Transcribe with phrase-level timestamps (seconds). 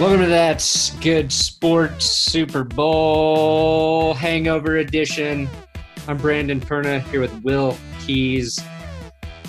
[0.00, 5.48] Welcome to that good sports Super Bowl hangover edition.
[6.08, 8.58] I'm Brandon Perna here with Will Keys.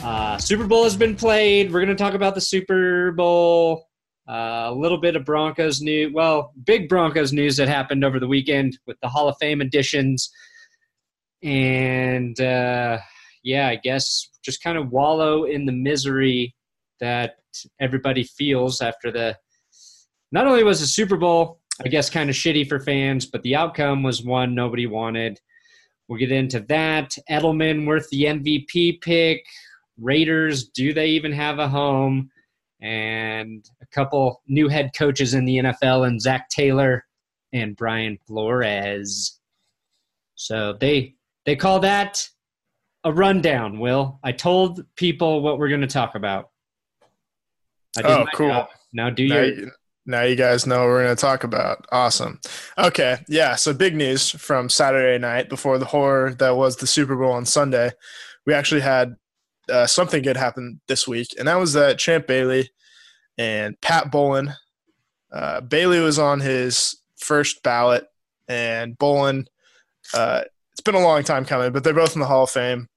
[0.04, 1.74] Uh, Super Bowl has been played.
[1.74, 3.88] We're going to talk about the Super Bowl.
[4.30, 6.14] Uh, a little bit of Broncos news.
[6.14, 10.30] Well, big Broncos news that happened over the weekend with the Hall of Fame additions.
[11.42, 13.00] And uh,
[13.44, 16.54] yeah, I guess just kind of wallow in the misery
[17.00, 17.38] that
[17.82, 19.36] everybody feels after the
[20.32, 23.56] not only was the Super Bowl, I guess, kind of shitty for fans, but the
[23.56, 25.40] outcome was one nobody wanted.
[26.08, 27.16] We'll get into that.
[27.30, 29.46] Edelman worth the MVP pick.
[30.00, 32.30] Raiders, do they even have a home?
[32.82, 37.06] And a couple new head coaches in the NFL, and Zac Taylor
[37.54, 39.40] and Brian Flores.
[40.36, 42.28] So they they call that
[43.04, 43.80] a rundown.
[43.80, 46.50] Will I told people what we're going to talk about?
[48.04, 48.50] oh, cool.
[48.50, 48.68] Job.
[48.94, 49.30] Now do you?
[49.30, 49.72] Now
[50.22, 51.86] you guys know what we're going to talk about.
[51.92, 52.40] Awesome.
[52.78, 53.18] Okay.
[53.28, 53.56] Yeah.
[53.56, 57.46] So big news from Saturday night before the horror that was the Super Bowl on
[57.46, 57.92] Sunday.
[58.46, 59.16] We actually had
[59.70, 62.70] uh, something good happen this week, and that was that Champ Bailey
[63.38, 64.54] and Pat Bowlen.
[65.34, 68.06] Uh, Bailey was on his first ballot,
[68.48, 69.48] and Bowlen,
[70.14, 72.88] uh, it's been a long time coming, but they're both in the Hall of Fame.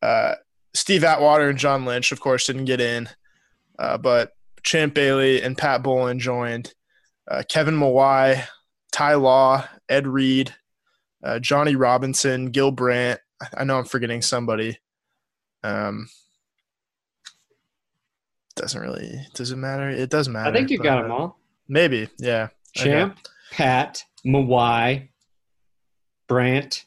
[0.00, 0.34] Uh,
[0.74, 3.08] Steve Atwater and John Lynch, of course, didn't get in,
[3.78, 4.32] uh, but
[4.64, 6.74] Champ Bailey and Pat Bowlen joined.
[7.30, 8.44] Uh, Kevin Mawae,
[8.92, 10.54] Ty Law, Ed Reed,
[11.22, 13.20] uh, Johnny Robinson, Gil Brandt.
[13.56, 14.78] I know I'm forgetting somebody.
[15.62, 16.08] Um,
[18.56, 19.88] doesn't really does it matter?
[19.88, 20.48] It does matter.
[20.48, 21.38] I think you got them all.
[21.68, 22.48] Maybe, yeah.
[22.74, 23.22] Champ, okay.
[23.52, 25.08] Pat, Mawae,
[26.28, 26.84] Brandt,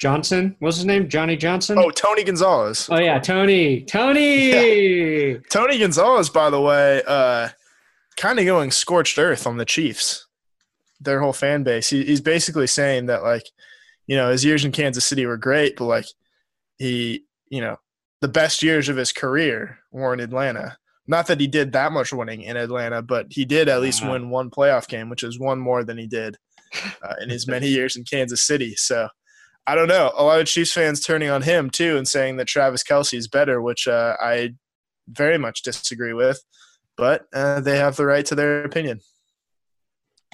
[0.00, 0.56] Johnson.
[0.60, 1.08] What's his name?
[1.08, 1.78] Johnny Johnson.
[1.78, 2.88] Oh, Tony Gonzalez.
[2.90, 3.82] Oh yeah, Tony.
[3.82, 4.50] Tony.
[4.50, 5.38] Yeah.
[5.50, 7.48] Tony Gonzalez, by the way, uh,
[8.16, 10.26] kind of going scorched earth on the Chiefs.
[11.00, 11.90] Their whole fan base.
[11.90, 13.44] He, he's basically saying that like,
[14.06, 16.06] you know, his years in Kansas City were great, but like,
[16.78, 17.76] he, you know,
[18.20, 20.78] the best years of his career were in Atlanta.
[21.06, 24.30] Not that he did that much winning in Atlanta, but he did at least win
[24.30, 26.36] one playoff game, which is one more than he did
[27.02, 28.74] uh, in his many years in Kansas City.
[28.74, 29.08] So
[29.66, 30.12] I don't know.
[30.16, 33.28] A lot of Chiefs fans turning on him too and saying that Travis Kelce is
[33.28, 34.54] better, which uh, I
[35.08, 36.40] very much disagree with.
[36.96, 39.00] But uh, they have the right to their opinion.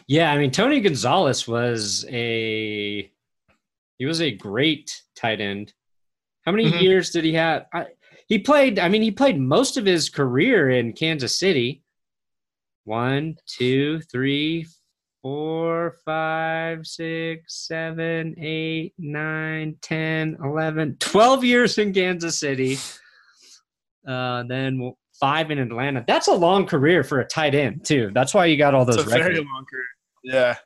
[0.06, 3.10] Yeah, I mean Tony Gonzalez was a
[3.98, 5.72] he was a great tight end.
[6.44, 6.82] How many mm-hmm.
[6.82, 7.66] years did he have?
[7.72, 7.86] I,
[8.26, 8.78] he played.
[8.78, 11.82] I mean, he played most of his career in Kansas City.
[12.84, 14.66] One, two, three,
[15.22, 22.76] four, five, six, seven, eight, nine, 10, 11, 12 years in Kansas City.
[24.06, 26.04] Uh, then five in Atlanta.
[26.06, 28.10] That's a long career for a tight end, too.
[28.12, 28.96] That's why you got all those.
[28.96, 29.24] It's a records.
[29.24, 29.84] very long career.
[30.24, 30.56] Yeah.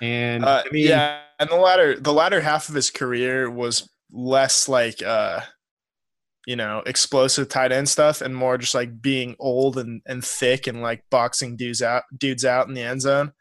[0.00, 3.88] And uh, I mean, yeah, and the latter the latter half of his career was
[4.12, 5.40] less like uh
[6.46, 10.68] you know, explosive tight end stuff and more just like being old and, and thick
[10.68, 13.32] and like boxing dudes out dudes out in the end zone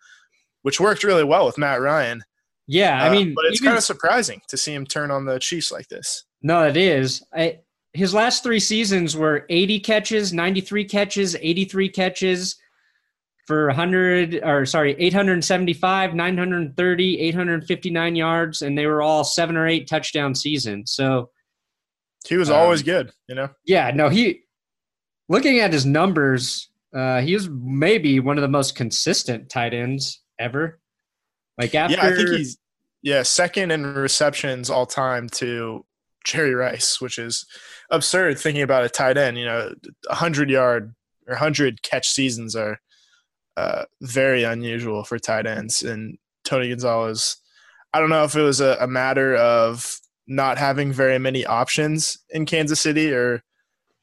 [0.65, 2.23] which worked really well with Matt Ryan.
[2.65, 5.11] Yeah, I uh, mean, uh, but it's even, kind of surprising to see him turn
[5.11, 6.25] on the Chiefs like this.
[6.41, 7.23] No, it is.
[7.31, 7.59] I,
[7.93, 12.55] his last three seasons were 80 catches, 93 catches, 83 catches
[13.45, 19.87] for 100 or sorry, 875, 930, 859 yards, and they were all seven or eight
[19.87, 20.91] touchdown seasons.
[20.93, 21.29] So
[22.27, 23.49] he was um, always good, you know.
[23.65, 24.41] Yeah, no, he.
[25.29, 30.23] Looking at his numbers, uh, he was maybe one of the most consistent tight ends
[30.39, 30.79] ever.
[31.57, 32.57] Like after, yeah, I think he's
[33.01, 35.85] yeah second in receptions all time to
[36.25, 37.45] Jerry Rice, which is
[37.91, 39.37] absurd thinking about a tight end.
[39.37, 39.73] You know,
[40.09, 40.93] hundred yard
[41.27, 42.79] or hundred catch seasons are
[43.57, 45.81] uh, very unusual for tight ends.
[45.83, 47.37] And Tony Gonzalez,
[47.93, 52.17] I don't know if it was a, a matter of not having very many options
[52.31, 53.43] in Kansas City or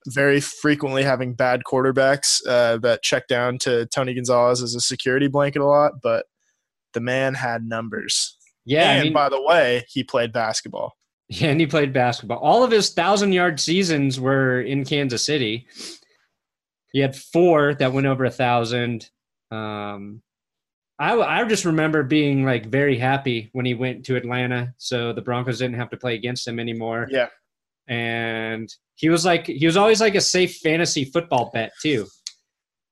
[0.09, 5.29] very frequently having bad quarterbacks uh, that check down to Tony Gonzalez as a security
[5.29, 6.27] blanket a lot, but
[6.93, 8.37] the man had numbers.
[8.65, 8.91] Yeah.
[8.91, 10.95] And I mean, by the way, he played basketball.
[11.29, 12.39] Yeah, and he played basketball.
[12.39, 15.67] All of his thousand yard seasons were in Kansas City.
[16.93, 19.09] He had four that went over a thousand.
[19.51, 20.21] Um,
[20.99, 25.23] I, I just remember being like very happy when he went to Atlanta, so the
[25.23, 27.09] Broncos didn't have to play against him anymore.
[27.11, 27.29] Yeah,
[27.89, 32.07] and he was like he was always like a safe fantasy football bet too.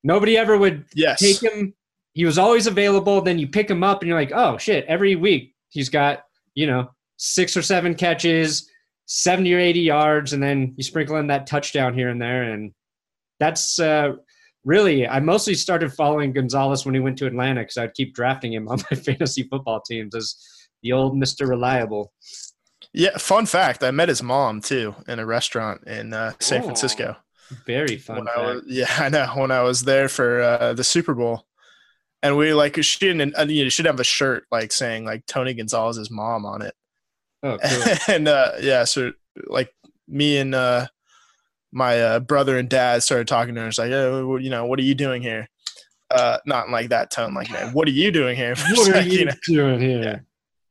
[0.02, 1.20] Nobody ever would yes.
[1.20, 1.74] take him.
[2.12, 3.20] He was always available.
[3.20, 4.84] Then you pick him up and you're like, oh shit!
[4.86, 6.24] Every week he's got
[6.54, 8.68] you know six or seven catches,
[9.06, 12.72] seventy or eighty yards, and then you sprinkle in that touchdown here and there, and
[13.38, 14.12] that's uh,
[14.64, 18.52] really, I mostly started following Gonzalez when he went to Atlanta because I'd keep drafting
[18.52, 20.36] him on my fantasy football teams as
[20.82, 22.12] the old Mister Reliable.
[22.92, 26.64] Yeah, fun fact: I met his mom too in a restaurant in uh, San Oh,
[26.64, 27.16] Francisco.
[27.66, 28.26] Very fun.
[28.28, 28.46] I fact.
[28.46, 31.46] was, yeah, I know when I was there for uh, the Super Bowl,
[32.22, 33.34] and we like she didn't.
[33.38, 36.74] uh, You should have a shirt like saying like Tony Gonzalez's mom on it,
[37.42, 37.94] oh, cool.
[38.14, 39.12] and uh, yeah, so
[39.46, 39.72] like
[40.08, 40.86] me and uh,
[41.72, 43.68] my uh, brother and dad started talking to her.
[43.68, 45.48] It's like, oh, you know, what are you doing here?
[46.10, 48.54] Uh, not in like that tone, like, man, what are you doing here?
[48.72, 50.24] What are like, you know, doing here?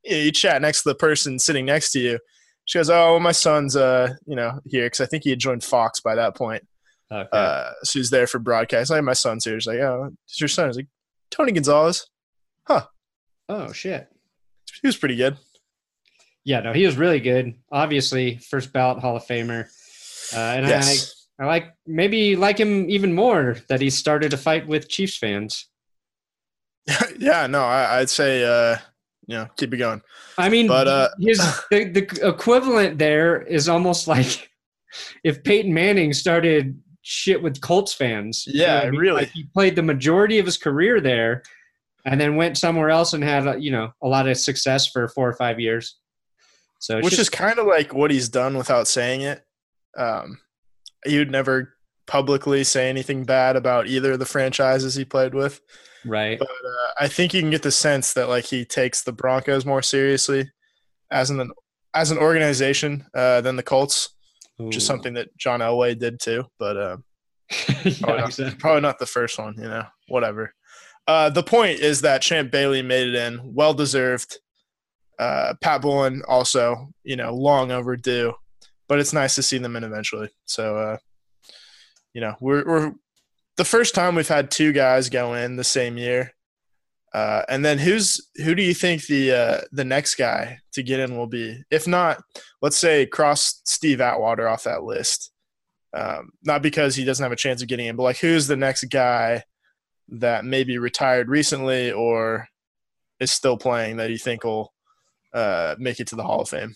[0.03, 2.19] you, you chat next to the person sitting next to you.
[2.65, 5.63] She goes, "Oh, my son's uh, you know, here because I think he had joined
[5.63, 6.67] Fox by that point.
[7.11, 7.27] Okay.
[7.31, 8.91] Uh, so he's there for broadcast.
[8.91, 9.59] Like, my son's here.
[9.59, 10.65] She's like, oh, it's your son.
[10.65, 10.87] I was like,
[11.29, 12.07] Tony Gonzalez.
[12.65, 12.85] Huh.
[13.47, 14.07] Oh shit.
[14.81, 15.37] He was pretty good.
[16.43, 17.55] Yeah, no, he was really good.
[17.71, 19.65] Obviously, first ballot Hall of Famer.
[20.33, 21.27] Uh, and yes.
[21.39, 25.17] I, I like maybe like him even more that he started a fight with Chiefs
[25.17, 25.67] fans.
[27.19, 28.77] yeah, no, I, I'd say, uh,
[29.27, 30.01] you know, keep it going.
[30.37, 31.37] I mean, But, uh, his
[31.71, 34.49] the, the equivalent there is almost like
[35.23, 38.45] if Peyton Manning started shit with Colts fans.
[38.47, 38.99] You know Yeah, I mean?
[38.99, 39.21] really.
[39.21, 41.43] Like he played the majority of his career there,
[42.05, 45.07] and then went somewhere else and had uh, you know a lot of success for
[45.07, 45.97] four or five years.
[46.79, 49.43] So Which just- is kind of like what he's done without saying it.
[49.97, 50.39] Um,
[51.05, 51.73] he would never
[52.07, 55.61] publicly say anything bad about either of the franchises he played with.
[56.05, 56.39] right.
[56.39, 59.65] But uh, I think you can get the sense that like he takes the Broncos
[59.65, 60.49] more seriously
[61.11, 61.51] as an
[61.93, 64.09] as an organization uh, than the Colts,
[64.59, 66.45] which is something that John Elway did too.
[66.59, 66.97] But uh,
[67.83, 68.55] yeah, Probably not, exactly.
[68.59, 70.53] probably not the first one, you know, whatever.
[71.07, 74.39] Uh, the point is that Champ Bailey made it in, well deserved.
[75.17, 78.33] Uh, Pat Bowlen also, you know, long overdue,
[78.87, 80.29] but it's nice to see them in eventually.
[80.45, 80.97] So, uh,
[82.13, 82.93] you know, we're, we're
[83.57, 86.33] the first time we've had two guys go in the same year.
[87.13, 90.99] Uh, and then who's who do you think the uh, the next guy to get
[90.99, 91.63] in will be?
[91.71, 92.21] If not,
[92.61, 95.31] let's say cross Steve Atwater off that list
[95.93, 98.55] um, not because he doesn't have a chance of getting in, but like who's the
[98.55, 99.43] next guy
[100.09, 102.47] that maybe retired recently or
[103.19, 104.73] is still playing that you think will
[105.33, 106.75] uh, make it to the Hall of Fame?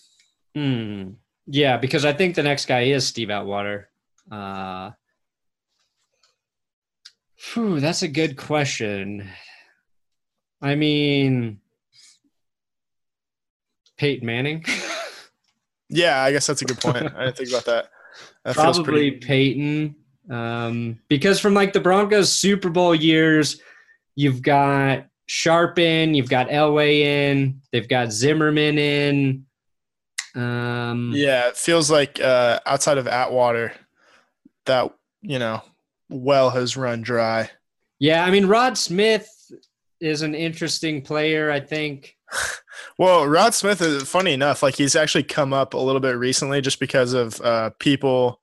[0.54, 1.10] Hmm.
[1.46, 3.90] Yeah, because I think the next guy is Steve Atwater.
[4.30, 4.92] Uh,
[7.36, 9.28] phew, that's a good question.
[10.64, 11.60] I mean,
[13.96, 14.64] Peyton Manning.
[15.90, 16.96] Yeah, I guess that's a good point.
[17.14, 17.90] I didn't think about that.
[18.44, 19.16] That Probably pretty.
[19.18, 19.94] Peyton.
[20.30, 23.60] Um, because from like the Broncos Super Bowl years,
[24.16, 29.46] you've got Sharpen, you've got Elway in, they've got Zimmerman in.
[30.34, 33.72] Um, Yeah, it feels like uh, outside of Atwater,
[34.64, 35.62] that you know,
[36.08, 37.50] well has run dry.
[38.00, 39.28] Yeah, I mean Rod Smith
[40.04, 41.50] is an interesting player.
[41.50, 42.16] I think.
[42.96, 44.62] Well, Rod Smith is funny enough.
[44.62, 48.40] Like he's actually come up a little bit recently, just because of uh, people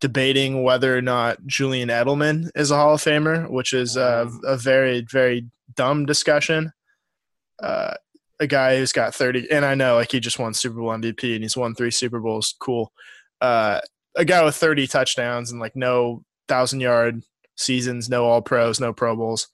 [0.00, 4.56] debating whether or not Julian Edelman is a Hall of Famer, which is uh, a
[4.56, 6.72] very, very dumb discussion.
[7.60, 7.94] Uh,
[8.38, 11.34] a guy who's got thirty, and I know like he just won Super Bowl MVP
[11.34, 12.54] and he's won three Super Bowls.
[12.60, 12.92] Cool.
[13.40, 13.80] Uh,
[14.16, 17.22] a guy with thirty touchdowns and like no thousand yard
[17.56, 19.48] seasons, no All Pros, no Pro Bowls.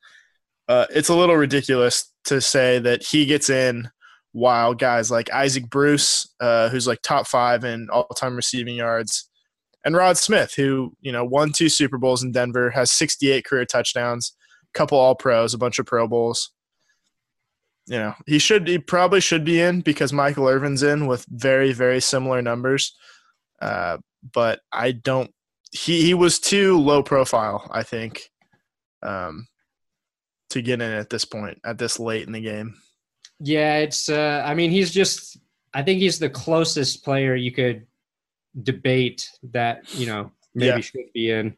[0.68, 3.90] Uh, it's a little ridiculous to say that he gets in
[4.32, 9.28] while guys like Isaac Bruce, uh, who's like top five in all time receiving yards,
[9.84, 13.64] and Rod Smith, who, you know, won two Super Bowls in Denver, has 68 career
[13.64, 14.34] touchdowns,
[14.74, 16.50] a couple all pros, a bunch of Pro Bowls.
[17.86, 21.72] You know, he should, he probably should be in because Michael Irvin's in with very,
[21.72, 22.94] very similar numbers.
[23.62, 23.96] Uh,
[24.34, 25.30] but I don't,
[25.72, 28.30] he, he was too low profile, I think,
[29.02, 29.46] um,
[30.50, 32.74] to get in at this point, at this late in the game.
[33.40, 34.08] Yeah, it's.
[34.08, 35.38] Uh, I mean, he's just.
[35.74, 37.86] I think he's the closest player you could
[38.62, 40.80] debate that you know maybe Yeah.
[40.80, 41.56] should be in.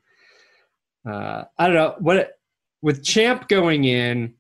[1.09, 2.33] Uh, I don't know what
[2.83, 4.35] with Champ going in.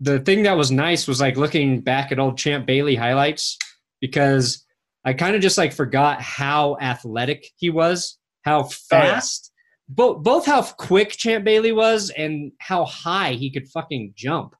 [0.00, 3.58] The thing that was nice was like looking back at old Champ Bailey highlights
[4.00, 4.64] because
[5.04, 9.52] I kind of just like forgot how athletic he was, how Oh, fast,
[9.88, 14.54] both both how quick Champ Bailey was and how high he could fucking jump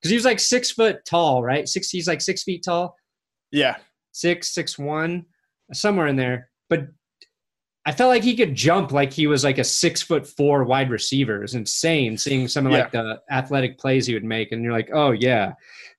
[0.00, 1.68] because he was like six foot tall, right?
[1.68, 2.96] Six, he's like six feet tall,
[3.52, 3.76] Yeah.
[4.12, 5.26] six, six one,
[5.72, 6.48] somewhere in there.
[6.70, 6.88] But
[7.86, 10.90] I felt like he could jump like he was like a six foot four wide
[10.90, 11.36] receiver.
[11.36, 14.72] It was insane seeing some of like the athletic plays he would make, and you're
[14.72, 15.52] like, oh yeah,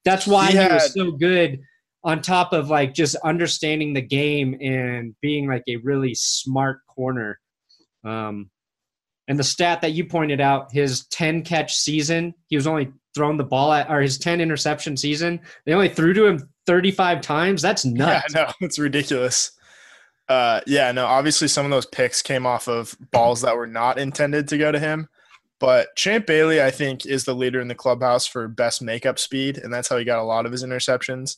[0.05, 1.59] that's why He he, had- was so good.
[2.03, 7.39] On top of like just understanding the game and being like a really smart corner.
[8.03, 8.49] Um,
[9.31, 13.37] And the stat that you pointed out, his 10 catch season, he was only thrown
[13.37, 17.61] the ball at, or his 10 interception season, they only threw to him 35 times.
[17.61, 18.25] That's nuts.
[18.35, 19.53] Yeah, no, it's ridiculous.
[20.27, 23.97] Uh, yeah, no, obviously some of those picks came off of balls that were not
[23.97, 25.07] intended to go to him.
[25.61, 29.59] But Champ Bailey, I think, is the leader in the clubhouse for best makeup speed,
[29.59, 31.37] and that's how he got a lot of his interceptions.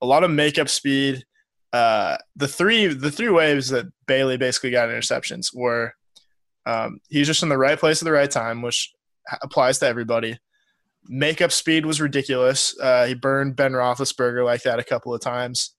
[0.00, 1.26] A lot of makeup speed.
[1.70, 5.92] Uh, the three the three waves that Bailey basically got interceptions were
[6.66, 8.92] um, he's just in the right place at the right time, which
[9.42, 10.38] applies to everybody.
[11.08, 12.78] Makeup speed was ridiculous.
[12.80, 15.74] Uh, he burned Ben Roethlisberger like that a couple of times.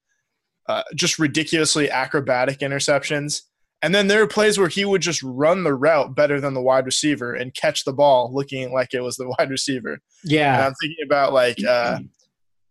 [0.67, 3.41] Uh, just ridiculously acrobatic interceptions.
[3.81, 6.61] And then there are plays where he would just run the route better than the
[6.61, 9.99] wide receiver and catch the ball looking like it was the wide receiver.
[10.23, 10.55] Yeah.
[10.55, 11.99] And I'm thinking about like uh,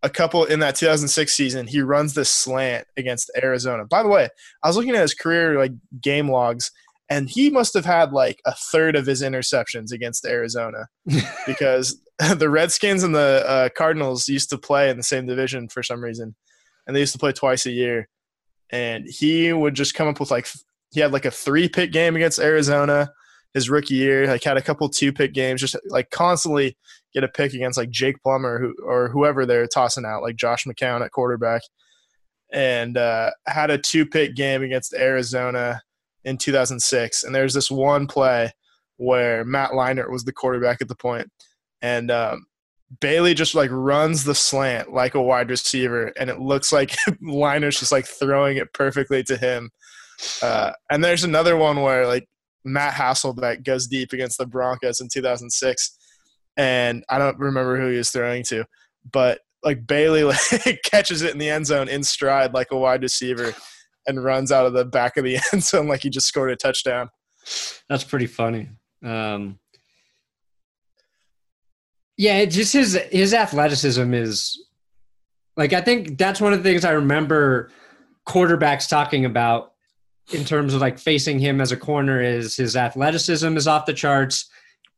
[0.02, 3.84] a couple in that 2006 season, he runs this slant against Arizona.
[3.84, 4.28] By the way,
[4.62, 6.70] I was looking at his career like game logs
[7.08, 10.86] and he must have had like a third of his interceptions against Arizona
[11.46, 12.00] because
[12.36, 16.02] the Redskins and the uh, Cardinals used to play in the same division for some
[16.02, 16.34] reason,
[16.86, 18.08] and they used to play twice a year.
[18.70, 20.48] And he would just come up with like
[20.92, 23.10] he had like a three pick game against Arizona
[23.54, 24.26] his rookie year.
[24.26, 26.76] Like had a couple two pick games, just like constantly
[27.14, 30.64] get a pick against like Jake Plummer who, or whoever they're tossing out, like Josh
[30.64, 31.62] McCown at quarterback,
[32.52, 35.80] and uh, had a two pick game against Arizona
[36.26, 37.24] in 2006.
[37.24, 38.52] And there's this one play
[38.98, 41.30] where Matt Leinart was the quarterback at the point,
[41.80, 42.46] and um,
[43.00, 46.90] Bailey just like runs the slant like a wide receiver, and it looks like
[47.22, 49.70] Leinart's just like throwing it perfectly to him.
[50.42, 52.28] Uh, and there's another one where like
[52.64, 55.98] Matt Hasselbeck goes deep against the Broncos in 2006,
[56.56, 58.64] and I don't remember who he was throwing to,
[59.10, 60.24] but like Bailey
[60.64, 63.54] like, catches it in the end zone in stride like a wide receiver
[64.06, 66.56] and runs out of the back of the end zone like he just scored a
[66.56, 67.10] touchdown.
[67.88, 68.70] That's pretty funny.
[69.04, 69.58] Um,
[72.16, 74.58] yeah, just his his athleticism is
[75.56, 77.70] like I think that's one of the things I remember
[78.26, 79.72] quarterbacks talking about
[80.32, 83.92] in terms of like facing him as a corner is his athleticism is off the
[83.92, 84.48] charts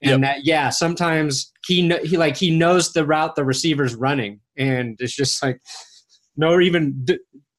[0.03, 0.37] and yep.
[0.37, 5.15] that yeah sometimes he he like he knows the route the receiver's running and it's
[5.15, 5.61] just like
[6.37, 7.05] no even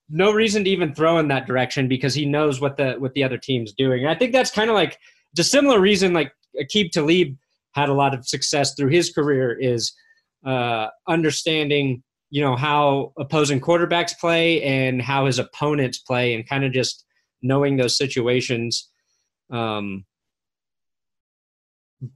[0.09, 3.23] no reason to even throw in that direction because he knows what the what the
[3.23, 4.01] other team's doing.
[4.01, 4.97] And I think that's kind of like
[5.37, 7.37] a similar reason like Aqib Talib
[7.73, 9.93] had a lot of success through his career is
[10.45, 16.63] uh, understanding you know how opposing quarterbacks play and how his opponents play and kind
[16.63, 17.05] of just
[17.41, 18.89] knowing those situations.
[19.51, 20.05] Um,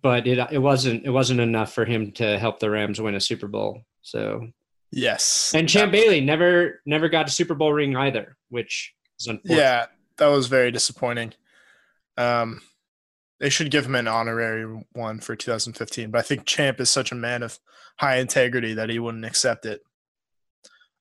[0.01, 3.19] but it it wasn't it wasn't enough for him to help the Rams win a
[3.19, 3.81] Super Bowl.
[4.01, 4.47] So
[4.95, 5.51] Yes.
[5.55, 9.57] And Champ Bailey never never got a Super Bowl ring either, which is unfortunate.
[9.57, 9.85] Yeah,
[10.17, 11.33] that was very disappointing.
[12.15, 12.61] Um,
[13.39, 17.11] they should give him an honorary one for 2015, but I think Champ is such
[17.11, 17.59] a man of
[17.97, 19.81] high integrity that he wouldn't accept it.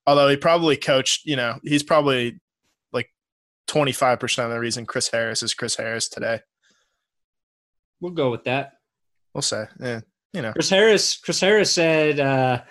[0.07, 2.41] Although he probably coached, you know, he's probably
[2.93, 3.11] like
[3.69, 6.41] 25% of the reason Chris Harris is Chris Harris today.
[8.01, 8.73] We'll go with that.
[9.35, 10.01] We'll say, yeah,
[10.33, 10.53] you know.
[10.53, 11.19] Chris Harris.
[11.19, 12.63] Chris Harris said uh,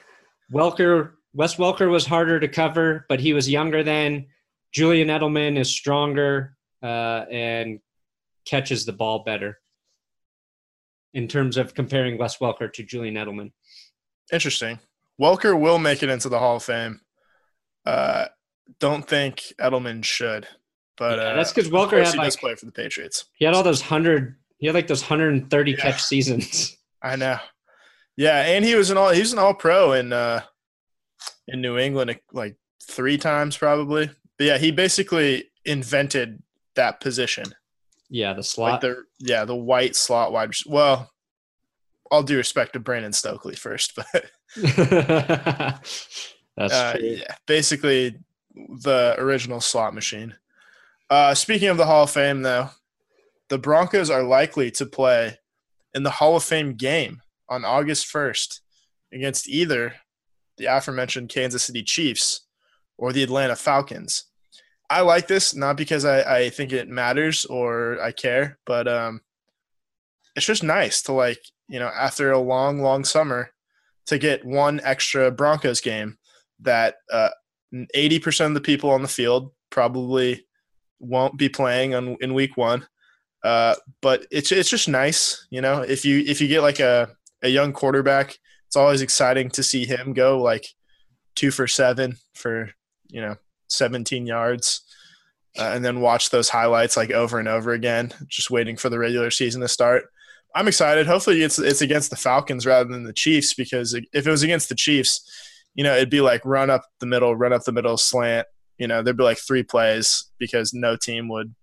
[0.52, 4.28] Welker, Wes Welker was harder to cover, but he was younger then.
[4.74, 7.80] Julian Edelman is stronger uh, and
[8.46, 9.60] catches the ball better
[11.14, 13.52] in terms of comparing Wes Welker to Julian Edelman.
[14.32, 14.80] Interesting.
[15.22, 17.02] Welker will make it into the Hall of Fame.
[17.86, 18.26] Uh,
[18.80, 20.48] don't think Edelman should,
[20.98, 23.26] but yeah, uh, that's because Welker had he like, play for the Patriots.
[23.36, 24.38] He had all those hundred.
[24.58, 25.78] He had like those hundred and thirty yeah.
[25.78, 26.78] catch seasons.
[27.02, 27.38] I know.
[28.18, 30.42] Yeah, and he was an all he was an all pro in uh
[31.48, 34.10] in New England like three times probably.
[34.38, 36.42] But yeah, he basically invented
[36.76, 37.46] that position.
[38.10, 38.72] Yeah, the slot.
[38.72, 40.54] Like the yeah, the white slot wide.
[40.66, 41.10] Well,
[42.10, 44.26] all due respect to Brandon Stokley first, but
[44.56, 45.82] that's
[46.58, 47.08] uh, true.
[47.08, 48.18] Yeah, basically
[48.54, 50.36] the original slot machine.
[51.10, 52.70] Uh, speaking of the Hall of Fame, though,
[53.50, 55.38] the Broncos are likely to play
[55.94, 57.22] in the Hall of Fame game
[57.52, 58.62] on August 1st
[59.14, 59.94] against either
[60.58, 62.48] the aforementioned Kansas City Chiefs
[62.98, 64.26] or the Atlanta Falcons.
[64.90, 69.22] I like this not because I, I think it matters or I care, but um,
[70.36, 73.52] it's just nice to like you know after a long long summer
[74.08, 76.18] to get one extra Broncos game
[76.62, 77.30] that uh,
[77.96, 80.46] 80% of the people on the field probably
[81.00, 82.86] won't be playing on, in week one.
[83.44, 87.10] Uh, but it's it's just nice, you know, if you if you get like a
[87.44, 90.66] a young quarterback, it's always exciting to see him go like
[91.36, 92.72] two for seven for
[93.10, 93.36] you know
[93.68, 94.82] 17 yards,
[95.60, 99.00] uh, and then watch those highlights like over and over again, just waiting for the
[99.00, 100.06] regular season to start.
[100.56, 101.08] I'm excited.
[101.08, 104.70] Hopefully, it's it's against the Falcons rather than the Chiefs because if it was against
[104.70, 105.22] the Chiefs,
[105.76, 108.48] you know, it'd be like run up the middle, run up the middle, slant.
[108.78, 111.54] You know, there'd be like three plays because no team would,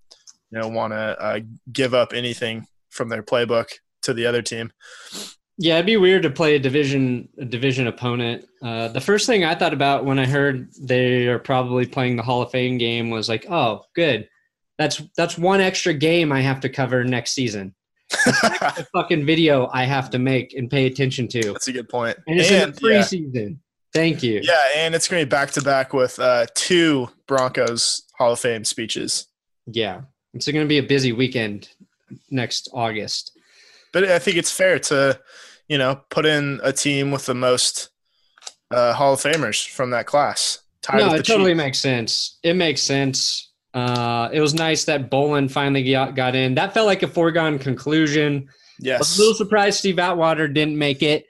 [0.50, 1.40] you know, want to uh,
[1.72, 3.68] give up anything from their playbook
[4.02, 4.72] to the other team.
[5.60, 8.46] Yeah, it'd be weird to play a division a division opponent.
[8.62, 12.22] Uh, the first thing I thought about when I heard they are probably playing the
[12.22, 14.28] Hall of Fame game was like, oh, good.
[14.78, 17.74] That's that's one extra game I have to cover next season.
[18.10, 21.52] the fucking video I have to make and pay attention to.
[21.52, 22.16] That's a good point.
[22.26, 23.50] And it's and, in the preseason.
[23.50, 23.56] Yeah.
[23.92, 24.40] Thank you.
[24.42, 28.40] Yeah, and it's going to be back to back with uh, two Broncos Hall of
[28.40, 29.26] Fame speeches.
[29.66, 30.02] Yeah,
[30.34, 31.68] it's going to be a busy weekend
[32.30, 33.32] next August.
[33.92, 35.18] But I think it's fair to,
[35.68, 37.90] you know, put in a team with the most
[38.70, 40.58] uh, Hall of Famers from that class.
[40.92, 41.56] no, it totally Chiefs.
[41.56, 42.38] makes sense.
[42.42, 43.52] It makes sense.
[43.74, 46.54] Uh, it was nice that Bowlen finally got, got in.
[46.54, 48.48] That felt like a foregone conclusion.
[48.80, 48.96] Yes.
[48.96, 51.26] I was a little surprised Steve Atwater didn't make it.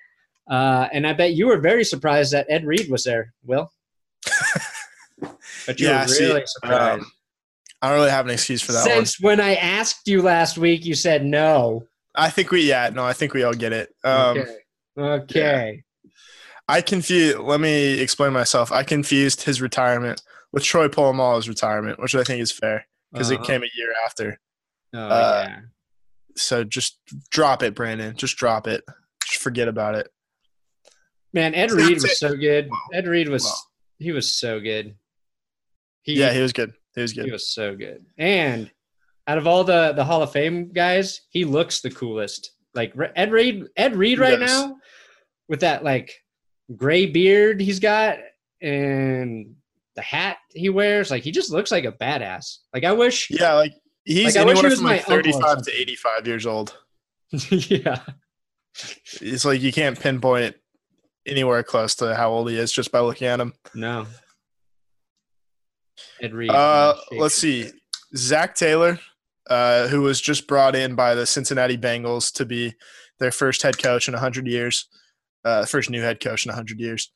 [0.48, 3.70] Uh, and I bet you were very surprised that Ed Reed was there, Will.
[5.66, 7.00] but you yeah, were really see, surprised.
[7.02, 7.12] Um,
[7.82, 9.38] I don't really have an excuse for that Since one.
[9.38, 11.86] when I asked you last week, you said no.
[12.14, 13.94] I think we, yeah, no, I think we all get it.
[14.04, 14.56] Um, okay.
[14.98, 15.82] Okay.
[16.04, 16.10] Yeah.
[16.68, 18.72] I confused, let me explain myself.
[18.72, 20.20] I confused his retirement
[20.52, 23.42] with Troy Polamalu's retirement, which I think is fair because uh-huh.
[23.42, 24.38] it came a year after.
[24.94, 25.60] Oh, uh, yeah.
[26.36, 26.98] So just
[27.30, 28.16] drop it, Brandon.
[28.16, 28.84] Just drop it.
[29.24, 30.08] Just forget about it.
[31.32, 32.70] Man, Ed Reed was so good.
[32.92, 33.66] Ed Reed was
[33.98, 34.96] he was so good.
[36.02, 36.72] He, yeah, he was good.
[36.94, 37.26] He was good.
[37.26, 38.06] He was so good.
[38.16, 38.70] And
[39.28, 42.52] out of all the the Hall of Fame guys, he looks the coolest.
[42.74, 44.78] Like Ed Reed, Ed Reed right now,
[45.48, 46.12] with that like
[46.76, 48.18] gray beard he's got
[48.60, 49.54] and
[49.94, 52.58] the hat he wears, like he just looks like a badass.
[52.72, 53.28] Like I wish.
[53.30, 56.76] Yeah, like he's like, anywhere from like thirty-five to eighty-five years old.
[57.50, 58.00] yeah,
[59.20, 60.56] it's like you can't pinpoint
[61.26, 63.52] anywhere close to how old he is just by looking at him.
[63.74, 64.06] No.
[66.22, 66.50] Ed Reed.
[66.50, 67.70] Uh, let's see.
[68.16, 68.98] Zac Taylor,
[69.48, 72.74] uh, who was just brought in by the Cincinnati Bengals to be
[73.18, 74.88] their first head coach in 100 years,
[75.44, 77.10] uh, first new head coach in 100 years.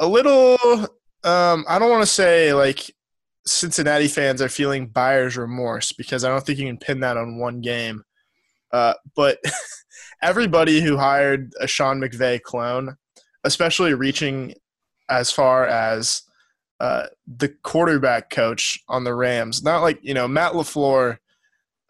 [0.00, 0.56] A little,
[1.24, 2.90] um, I don't want to say like
[3.46, 7.38] Cincinnati fans are feeling buyer's remorse because I don't think you can pin that on
[7.38, 8.02] one game.
[8.72, 9.38] Uh, but
[10.22, 12.96] everybody who hired a Sean McVay clone,
[13.44, 14.54] especially reaching
[15.10, 16.22] as far as
[16.82, 17.06] uh,
[17.38, 19.62] the quarterback coach on the Rams.
[19.62, 21.18] Not like you know Matt LaFleur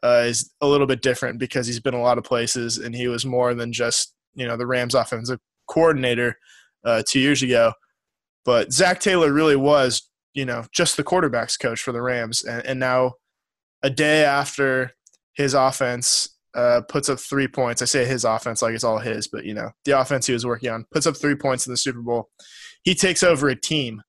[0.03, 3.09] uh, is a little bit different because he's been a lot of places and he
[3.09, 6.37] was more than just you know the Rams offensive coordinator
[6.85, 7.73] uh, two years ago.
[8.45, 12.65] But Zach Taylor really was you know just the quarterbacks coach for the Rams, and,
[12.67, 13.15] and now
[13.83, 14.93] a day after
[15.33, 17.81] his offense uh, puts up three points.
[17.81, 20.45] I say his offense like it's all his, but you know the offense he was
[20.45, 22.29] working on puts up three points in the Super Bowl.
[22.83, 24.03] He takes over a team.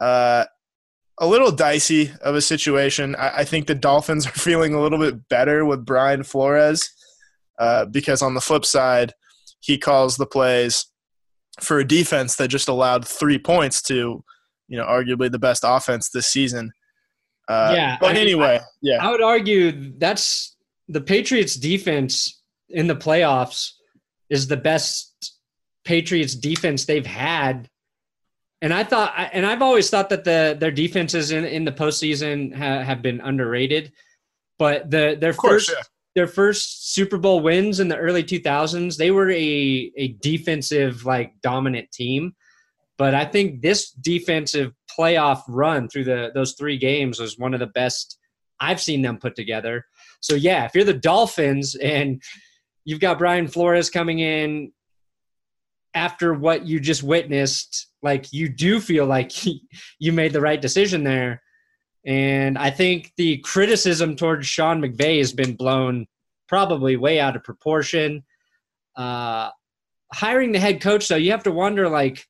[0.00, 0.44] Uh,
[1.18, 3.14] a little dicey of a situation.
[3.16, 6.90] I, I, think the Dolphins are feeling a little bit better with Brian Flores
[7.58, 9.12] uh, because on the flip side,
[9.60, 10.86] he calls the plays
[11.60, 14.24] for a defense that just allowed three points to,
[14.68, 16.72] you know, arguably the best offense this season.
[17.48, 20.56] Uh, yeah, but I anyway, I, yeah, I would argue that's
[20.88, 23.72] the Patriots defense in the playoffs
[24.30, 25.38] is the best
[25.84, 27.68] Patriots defense they've had.
[28.62, 32.54] And I thought, and I've always thought that the their defenses in, in the postseason
[32.54, 33.92] ha, have been underrated.
[34.56, 35.82] But the their course, first yeah.
[36.14, 41.34] their first Super Bowl wins in the early 2000s, they were a a defensive like
[41.42, 42.34] dominant team.
[42.98, 47.60] But I think this defensive playoff run through the those three games was one of
[47.60, 48.16] the best
[48.60, 49.86] I've seen them put together.
[50.20, 52.22] So yeah, if you're the Dolphins and
[52.84, 54.70] you've got Brian Flores coming in
[55.94, 59.32] after what you just witnessed, like you do feel like
[59.98, 61.42] you made the right decision there.
[62.04, 66.06] And I think the criticism towards Sean McVay has been blown
[66.48, 68.24] probably way out of proportion.
[68.96, 69.50] Uh,
[70.12, 72.26] hiring the head coach, though, you have to wonder like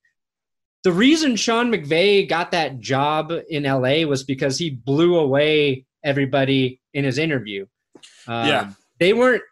[0.85, 6.81] the reason Sean McVay got that job in LA was because he blew away everybody
[6.93, 7.67] in his interview.
[8.27, 9.43] Um, yeah, they weren't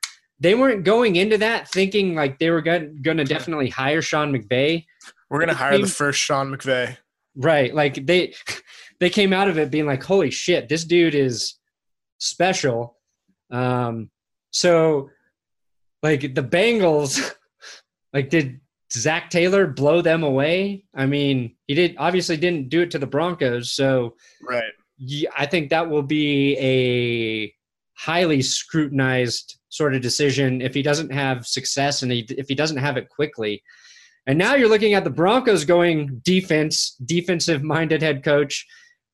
[0.40, 4.86] they weren't going into that thinking like they were going to definitely hire Sean McVay.
[5.30, 6.96] We're going to hire came, the first Sean McVay.
[7.36, 8.34] Right, like they
[9.00, 11.54] they came out of it being like, "Holy shit, this dude is
[12.18, 12.96] special."
[13.50, 14.10] Um,
[14.50, 15.10] so
[16.02, 17.32] like the Bengals,
[18.12, 18.60] like did
[18.92, 20.84] Zac Taylor blow them away?
[20.94, 24.16] I mean, he did obviously didn't do it to the Broncos, so
[24.46, 24.72] right.
[25.36, 27.54] I think that will be a
[27.94, 32.78] highly scrutinized sort of decision if he doesn't have success and he, if he doesn't
[32.78, 33.62] have it quickly.
[34.26, 38.66] And now you're looking at the Broncos going defense, defensive minded head coach,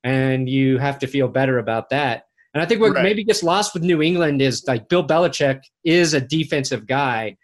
[0.04, 2.24] and you have to feel better about that.
[2.54, 3.02] And I think what right.
[3.02, 7.36] maybe gets lost with New England is like Bill Belichick is a defensive guy,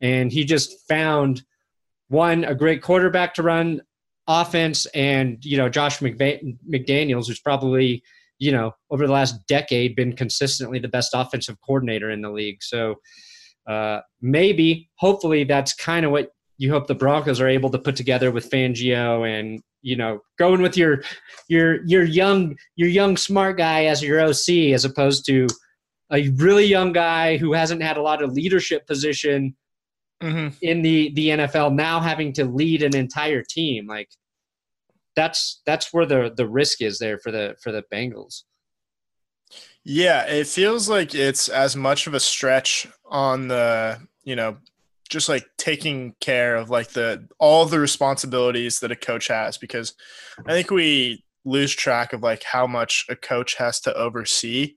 [0.00, 1.42] and he just found
[2.08, 3.82] one a great quarterback to run
[4.26, 8.02] offense, and you know Josh McDaniels, who's probably
[8.38, 12.62] you know over the last decade been consistently the best offensive coordinator in the league.
[12.62, 12.96] So
[13.66, 17.96] uh, maybe, hopefully, that's kind of what you hope the Broncos are able to put
[17.96, 21.02] together with Fangio and you know going with your
[21.48, 25.46] your your young your young smart guy as your OC as opposed to
[26.12, 29.56] a really young guy who hasn't had a lot of leadership position
[30.22, 30.48] mm-hmm.
[30.62, 34.08] in the the NFL now having to lead an entire team like
[35.18, 38.42] that's that's where the the risk is there for the for the Bengals.
[39.84, 44.58] Yeah, it feels like it's as much of a stretch on the, you know,
[45.08, 49.94] just like taking care of like the all the responsibilities that a coach has because
[50.46, 54.74] I think we lose track of like how much a coach has to oversee.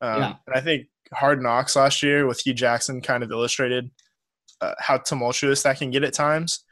[0.00, 0.34] Um, yeah.
[0.46, 3.90] And I think Hard Knocks last year with Hue Jackson kind of illustrated
[4.60, 6.64] uh, how tumultuous that can get at times.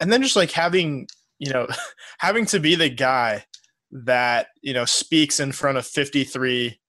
[0.00, 1.08] And then just like having,
[1.38, 1.66] you know,
[2.18, 3.44] having to be the guy
[3.90, 6.80] that, you know, speaks in front of 53,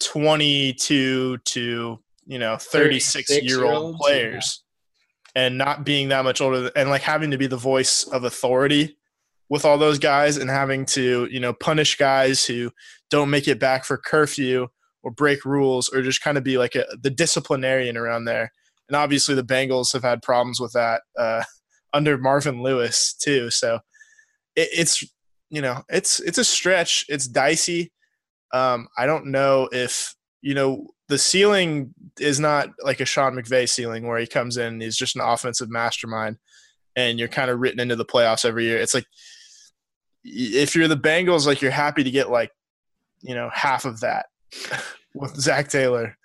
[0.00, 4.63] 22 to, you know, 36 year old players
[5.34, 8.96] and not being that much older and like having to be the voice of authority
[9.48, 12.70] with all those guys and having to you know punish guys who
[13.10, 14.68] don't make it back for curfew
[15.04, 18.50] or break rules or just kind of be like a, the disciplinarian around there.
[18.88, 21.44] And obviously the bengals have had problems with that uh,
[21.92, 23.50] under marvin lewis too.
[23.50, 23.80] So
[24.56, 25.02] it, it's
[25.50, 27.04] you know it's it's a stretch.
[27.08, 27.92] It's dicey.
[28.52, 30.14] Um, i don't know if
[30.44, 34.74] you know the ceiling is not like a Sean McVay ceiling where he comes in
[34.74, 36.36] and he's just an offensive mastermind
[36.96, 38.78] and you're kind of written into the playoffs every year.
[38.78, 39.06] It's like
[40.22, 42.50] if you're the Bengals, like you're happy to get like,
[43.22, 44.26] you know, half of that
[45.14, 46.16] with Zac Taylor.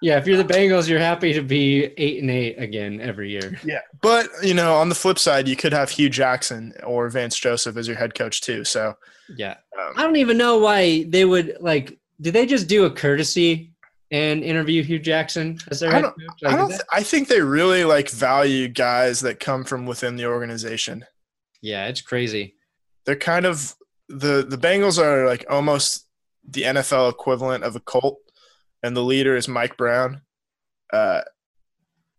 [0.00, 3.58] Yeah, if you're the Bengals, you're happy to be eight and eight again every year.
[3.64, 7.36] Yeah, but you know, on the flip side, you could have Hue Jackson or Vance
[7.36, 8.62] Joseph as your head coach too.
[8.62, 8.94] So
[9.36, 11.98] yeah, um, I don't even know why they would like.
[12.20, 13.72] Did they just do a courtesy
[14.10, 17.40] and interview Hue Jackson as their I don't, Like, I, don't th- I think they
[17.40, 21.04] really like value guys that come from within the organization.
[21.60, 22.54] Yeah, it's crazy.
[23.04, 23.74] They're kind of
[24.08, 26.06] the the Bengals are like almost
[26.48, 28.18] the NFL equivalent of a cult,
[28.82, 30.22] and the leader is Mike Brown,
[30.92, 31.22] uh,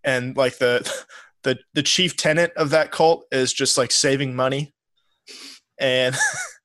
[0.04, 0.90] and like the
[1.44, 4.74] the the chief tenet of that cult is just like saving money,
[5.80, 6.16] and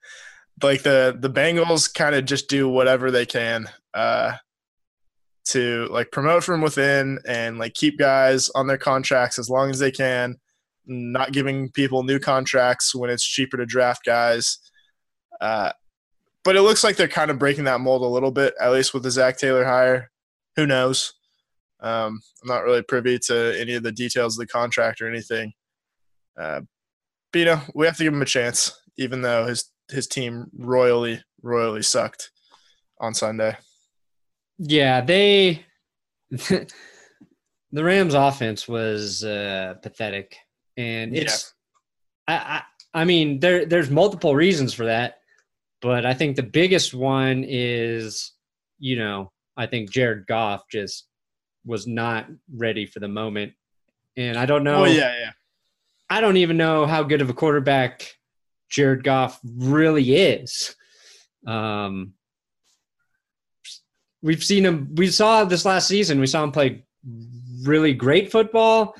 [0.64, 3.68] like the the Bengals kind of just do whatever they can.
[3.92, 4.34] Uh,
[5.46, 9.78] to like promote from within and like keep guys on their contracts as long as
[9.78, 10.36] they can,
[10.86, 14.58] not giving people new contracts when it's cheaper to draft guys.
[15.40, 15.70] Uh,
[16.44, 18.94] but it looks like they're kind of breaking that mold a little bit, at least
[18.94, 20.10] with the Zac Taylor hire.
[20.56, 21.12] Who knows?
[21.80, 25.52] Um, I'm not really privy to any of the details of the contract or anything.
[26.38, 26.62] Uh,
[27.32, 30.50] but you know, we have to give him a chance, even though his his team
[30.56, 32.30] royally, royally sucked
[33.00, 33.56] on Sunday.
[34.58, 35.64] Yeah, they
[36.30, 36.66] the
[37.72, 40.36] Rams offense was uh, pathetic,
[40.76, 41.54] and it's
[42.28, 42.34] yeah.
[42.34, 45.18] I, I I mean there there's multiple reasons for that,
[45.82, 48.32] but I think the biggest one is
[48.78, 51.06] you know I think Jared Goff just
[51.66, 53.52] was not ready for the moment,
[54.16, 54.82] and I don't know.
[54.82, 55.30] Oh yeah, yeah.
[56.08, 58.14] I don't even know how good of a quarterback
[58.74, 60.74] Jared Goff really is.
[61.46, 62.14] Um,
[64.20, 64.88] we've seen him.
[64.96, 66.18] We saw this last season.
[66.18, 66.84] We saw him play
[67.62, 68.96] really great football,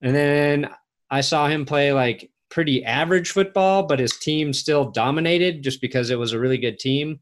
[0.00, 0.70] and then
[1.10, 6.08] I saw him play like pretty average football, but his team still dominated just because
[6.08, 7.20] it was a really good team.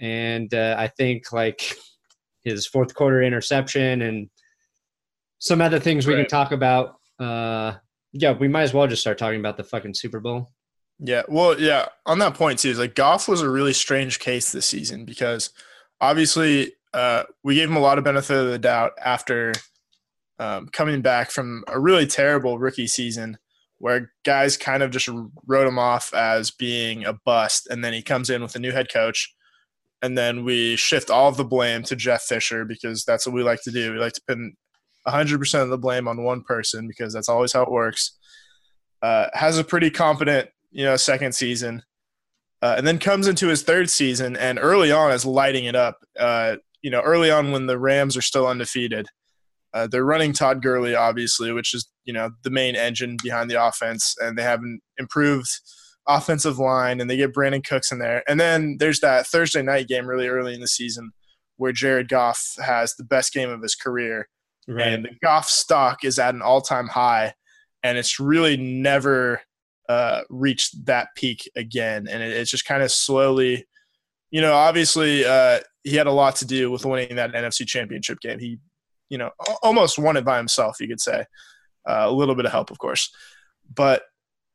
[0.00, 1.76] And uh, I think like
[2.42, 4.28] his fourth quarter interception and
[5.38, 6.22] some other things we right.
[6.22, 6.96] can talk about.
[7.18, 7.74] Uh,
[8.12, 10.50] yeah, we might as well just start talking about the fucking Super Bowl.
[10.98, 11.86] Yeah, well, yeah.
[12.06, 15.50] On that point too, is like Goff was a really strange case this season because
[16.00, 19.52] obviously, uh, we gave him a lot of benefit of the doubt after
[20.38, 23.38] um, coming back from a really terrible rookie season
[23.78, 25.08] where guys kind of just
[25.46, 27.66] wrote him off as being a bust.
[27.68, 29.34] And then he comes in with a new head coach.
[30.02, 33.42] And then we shift all of the blame to Jeff Fisher because that's what we
[33.42, 33.92] like to do.
[33.92, 34.54] We like to pin
[35.06, 38.16] 100% of the blame on one person because that's always how it works.
[39.02, 41.82] Uh, has a pretty competent, you know, second season
[42.62, 45.98] uh, and then comes into his third season and early on is lighting it up.
[46.18, 49.06] Uh, you know, early on when the Rams are still undefeated,
[49.74, 53.62] uh, they're running Todd Gurley, obviously, which is you know the main engine behind the
[53.62, 55.48] offense, and they have an improved
[56.08, 58.22] offensive line, and they get Brandin Cooks in there.
[58.28, 61.10] And then there's that Thursday night game really early in the season
[61.56, 64.28] where Jared Goff has the best game of his career,
[64.66, 64.86] right.
[64.86, 67.34] and the Goff stock is at an all-time high,
[67.82, 69.42] and it's really never
[69.88, 73.66] uh, reached that peak again, and it, it's just kind of slowly.
[74.30, 78.20] You know, obviously, uh, he had a lot to do with winning that NFC Championship
[78.20, 78.38] game.
[78.38, 78.58] He
[79.08, 79.30] you know,
[79.62, 81.24] almost won it by himself, you could say.
[81.88, 83.14] Uh, a little bit of help, of course.
[83.72, 84.02] But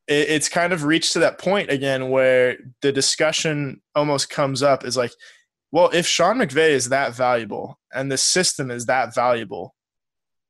[0.08, 4.86] it, it's kind of reached to that point again where the discussion almost comes up
[4.86, 5.12] is like,
[5.72, 9.74] well, if Sean McVay is that valuable and the system is that valuable,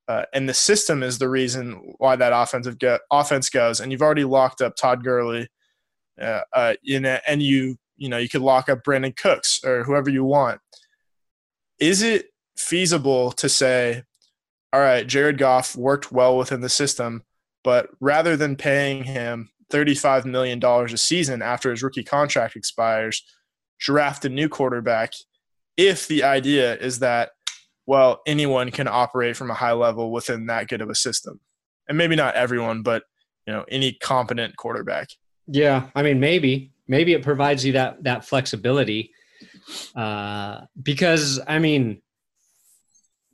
[0.08, 4.02] uh, and the system is the reason why that offensive go- offense goes, and you've
[4.02, 5.48] already locked up Todd Gurley,
[6.20, 9.84] uh, uh, in a, and you you know you could lock up Brandin Cooks or
[9.84, 10.60] whoever you want.
[11.80, 14.04] Is it feasible to say,
[14.74, 17.24] all right, Jared Goff worked well within the system,
[17.64, 23.24] but rather than paying him $35 million a season after his rookie contract expires,
[23.80, 25.14] draft a new quarterback
[25.78, 27.32] if the idea is that,
[27.91, 31.41] well, anyone can operate from a high level within that good of a system.
[31.89, 33.04] And maybe not everyone, but
[33.45, 35.10] you know, any competent quarterback.
[35.45, 39.12] Yeah, I mean, maybe, maybe it provides you that that flexibility,
[39.93, 42.01] uh, because I mean,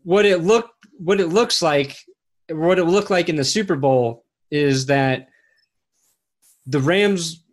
[0.02, 1.96] what it look what it looks like
[2.50, 5.28] what it looked like in the Super Bowl is that
[6.66, 7.44] the Rams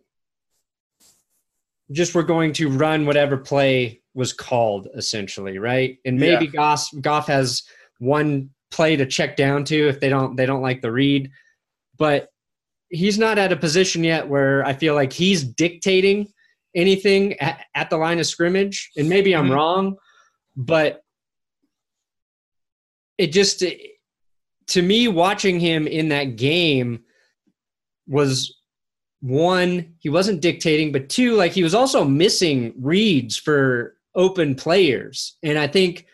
[1.91, 5.99] just were going to run whatever play was called essentially, right?
[6.05, 6.51] And maybe yeah.
[6.51, 7.63] Goff Goff has
[7.99, 11.29] one play to check down to if they don't they don't like the read,
[11.97, 12.29] but
[12.89, 16.31] he's not at a position yet where I feel like he's dictating
[16.75, 18.91] anything at, at the line of scrimmage.
[18.97, 19.53] And maybe I'm mm-hmm.
[19.53, 19.95] wrong,
[20.55, 21.01] but
[23.17, 23.63] it just
[24.67, 27.03] to me watching him in that game
[28.07, 28.59] was
[29.21, 35.37] one he wasn't dictating but two like he was also missing reads for open players
[35.43, 36.05] and i think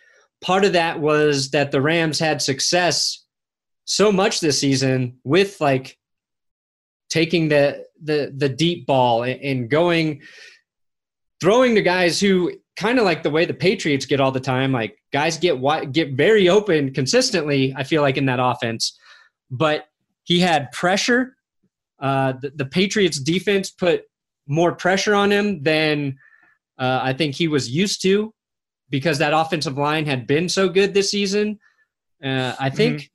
[0.41, 3.25] part of that was that the rams had success
[3.85, 5.97] so much this season with like
[7.09, 10.21] taking the the the deep ball and going
[11.41, 14.71] throwing to guys who kind of like the way the Patriots get all the time.
[14.71, 15.59] Like guys get
[15.91, 17.73] get very open consistently.
[17.75, 18.97] I feel like in that offense,
[19.49, 19.85] but
[20.23, 21.35] he had pressure.
[21.99, 24.05] Uh, the, the, Patriots defense put
[24.47, 26.17] more pressure on him than
[26.81, 28.33] uh, I think he was used to
[28.89, 31.59] because that offensive line had been so good this season.
[32.23, 33.07] Uh, I think mm-hmm.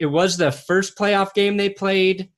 [0.00, 2.28] it was the first playoff game they played.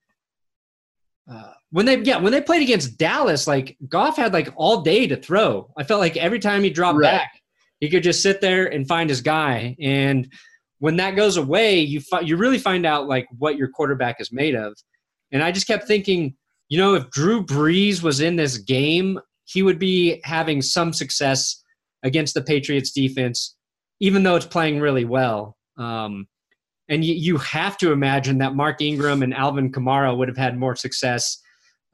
[1.31, 5.09] Uh, when they yeah when they played against Dallas, like Goff had like all day
[5.09, 5.71] to throw.
[5.77, 7.19] I felt like every time he dropped right.
[7.19, 7.43] back,
[7.81, 9.77] he could just sit there and find his guy.
[9.81, 10.33] And
[10.79, 14.33] when that goes away, you fi- you really find out like what your quarterback is
[14.33, 14.75] made of.
[15.33, 16.37] And I just kept thinking,
[16.69, 21.63] you know, if Drew Brees was in this game, he would be having some success
[22.03, 23.57] against the Patriots defense,
[23.99, 25.57] even though it's playing really well.
[25.79, 26.29] Um,
[26.89, 30.59] and you, you have to imagine that Mark Ingram and Alvin Kamara would have had
[30.59, 31.41] more success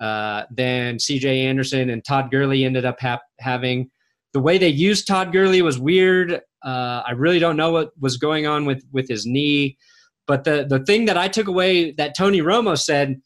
[0.01, 3.88] uh, than CJ Anderson and Todd Gurley ended up ha- having.
[4.33, 6.40] The way they used Todd Gurley was weird.
[6.64, 9.79] Uh, I really don't know what was going on with, with his knee.
[10.27, 13.21] But the, the thing that I took away that Tony Romo said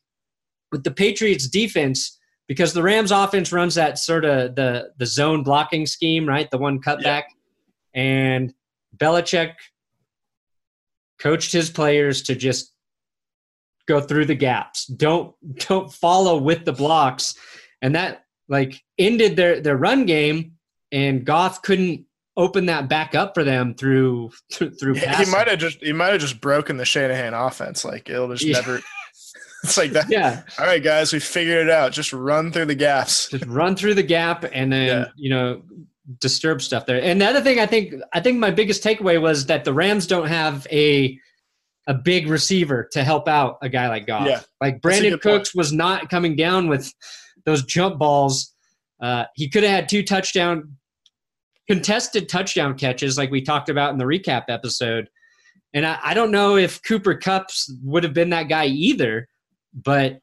[0.71, 2.18] with the Patriots defense,
[2.49, 6.51] because the Rams offense runs that sort of the, the zone blocking scheme, right?
[6.51, 7.25] The one cutback.
[7.95, 8.03] Yeah.
[8.03, 8.55] And
[8.97, 9.53] Belichick
[11.21, 12.73] coached his players to just
[13.87, 14.87] go through the gaps.
[14.87, 15.35] Don't
[15.69, 17.35] don't follow with the blocks.
[17.83, 20.53] And that like ended their their run game
[20.91, 22.07] and Goff couldn't
[22.37, 25.93] open that back up for them through through, through yeah, he might have just he
[25.93, 27.85] might have just broken the Shanahan offense.
[27.85, 28.55] Like it'll just yeah.
[28.55, 28.81] never
[29.64, 30.07] it's like that.
[30.09, 30.42] Yeah.
[30.59, 31.92] All right, guys, we figured it out.
[31.92, 33.29] Just run through the gaps.
[33.29, 35.05] Just run through the gap and then, yeah.
[35.16, 35.62] you know,
[36.21, 37.03] disturb stuff there.
[37.03, 40.07] And the other thing I think I think my biggest takeaway was that the Rams
[40.07, 41.18] don't have a
[41.87, 44.27] a big receiver to help out a guy like Goff.
[44.27, 45.59] Yeah, like Brandin Cooks point.
[45.59, 46.92] was not coming down with
[47.44, 48.55] those jump balls.
[49.01, 50.77] Uh, he could have had two touchdown
[51.68, 55.09] contested touchdown catches like we talked about in the recap episode.
[55.75, 57.51] And I, I don't know if Cooper Kupp
[57.85, 59.29] would have been that guy either,
[59.85, 60.21] but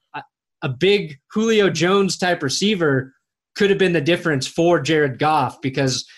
[0.62, 3.13] a, big Julio Jones type receiver
[3.56, 6.06] could have been the difference for Jared Goff because–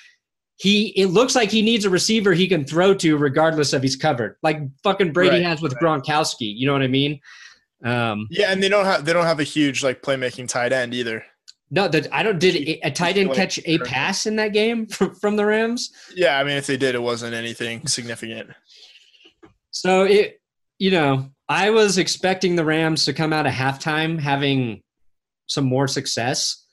[0.58, 3.96] he it looks like he needs a receiver he can throw to regardless of he's
[3.96, 6.02] covered, like fucking Brady right, has with right.
[6.04, 6.54] Gronkowski.
[6.56, 7.20] You know what I mean?
[7.84, 10.94] Um, yeah, and they don't have they don't have a huge like playmaking tight end
[10.94, 11.24] either.
[11.70, 12.40] No, the, I don't.
[12.40, 15.92] Did a, a tight end catch a pass in that game from, from the Rams?
[16.16, 18.50] Yeah, I mean, if they did, it wasn't anything significant.
[19.70, 20.42] So it,
[20.80, 24.82] you know, I was expecting the Rams to come out of halftime having
[25.48, 26.64] some more success.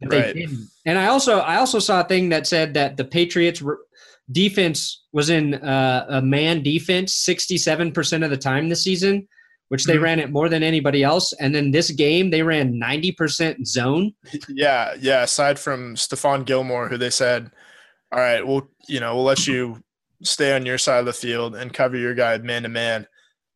[0.00, 0.34] But they Right.
[0.34, 0.68] didn't.
[0.86, 3.80] And I also I also saw a thing that said that the Patriots were,
[4.30, 9.26] defense was in uh, a man defense 67% of the time this season,
[9.68, 10.02] which they Mhm.
[10.02, 11.32] ran it more than anybody else.
[11.34, 14.12] And then this game they ran 90% zone.
[14.48, 15.22] Yeah, yeah.
[15.24, 17.50] Aside from Stephon Gilmore, who they said,
[18.12, 19.82] "All right, we'll you know we'll let you
[20.22, 23.06] stay on your side of the field and cover your guy man to man."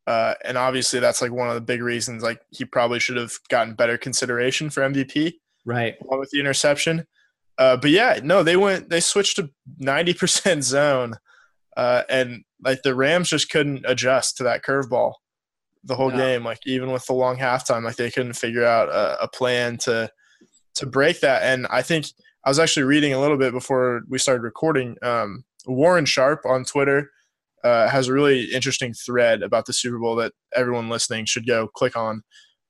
[0.08, 2.22] Uh, and obviously, that's like one of the big reasons.
[2.22, 5.34] Like he probably should have gotten better consideration for MVP
[5.66, 5.96] Right.
[6.02, 7.06] along with the interception.
[7.58, 11.14] Uh, but yeah, no, they went they switched to ninety percent zone,
[11.76, 15.12] uh, and like the Rams just couldn't adjust to that curveball
[15.84, 16.16] the whole No.
[16.16, 16.44] game.
[16.44, 20.10] Like even with the long halftime, like they couldn't figure out a, a plan to
[20.76, 21.42] to break that.
[21.42, 22.06] And I think
[22.46, 24.96] I was actually reading a little bit before we started recording.
[25.02, 27.10] Um, Warren Sharp on Twitter
[27.64, 31.68] uh, has a really interesting thread about the Super Bowl that everyone listening should go
[31.68, 32.22] click on.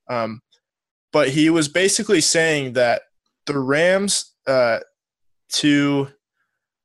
[0.09, 0.41] Um,
[1.11, 3.03] but he was basically saying that
[3.45, 4.79] the Rams uh,
[5.53, 6.09] to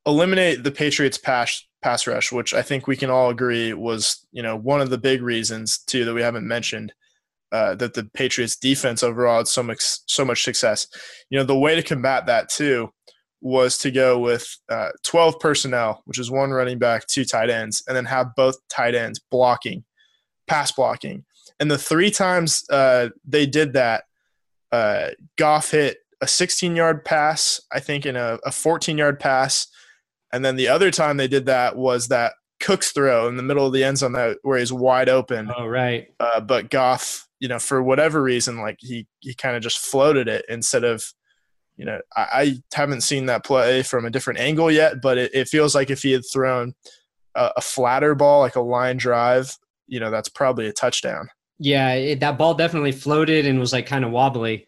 [0.05, 4.41] eliminate the Patriots pass pass rush, which I think we can all agree was you
[4.41, 6.93] know one of the big reasons too that we haven't mentioned
[7.51, 10.87] uh, that the Patriots defense overall had so much so much success.
[11.29, 12.89] You know the way to combat that too
[13.41, 17.83] was to go with uh, 12 personnel, which is one running back, two tight ends,
[17.87, 19.83] and then have both tight ends blocking,
[20.47, 21.25] pass blocking.
[21.59, 24.05] And the three times uh, they did that,
[24.71, 29.67] uh, Goff hit a 16 yard pass, I think, in a, a 14 yard pass.
[30.33, 33.65] And then the other time they did that was that Cook's throw in the middle
[33.65, 35.51] of the end zone that where he's wide open.
[35.55, 36.07] Oh, right.
[36.19, 40.27] Uh, but Goff, you know, for whatever reason, like he he kind of just floated
[40.27, 41.03] it instead of,
[41.77, 45.31] you know, I, I haven't seen that play from a different angle yet, but it,
[45.33, 46.73] it feels like if he had thrown
[47.35, 49.57] a, a flatter ball, like a line drive,
[49.87, 51.29] you know, that's probably a touchdown.
[51.59, 54.67] Yeah, it, that ball definitely floated and was like kind of wobbly.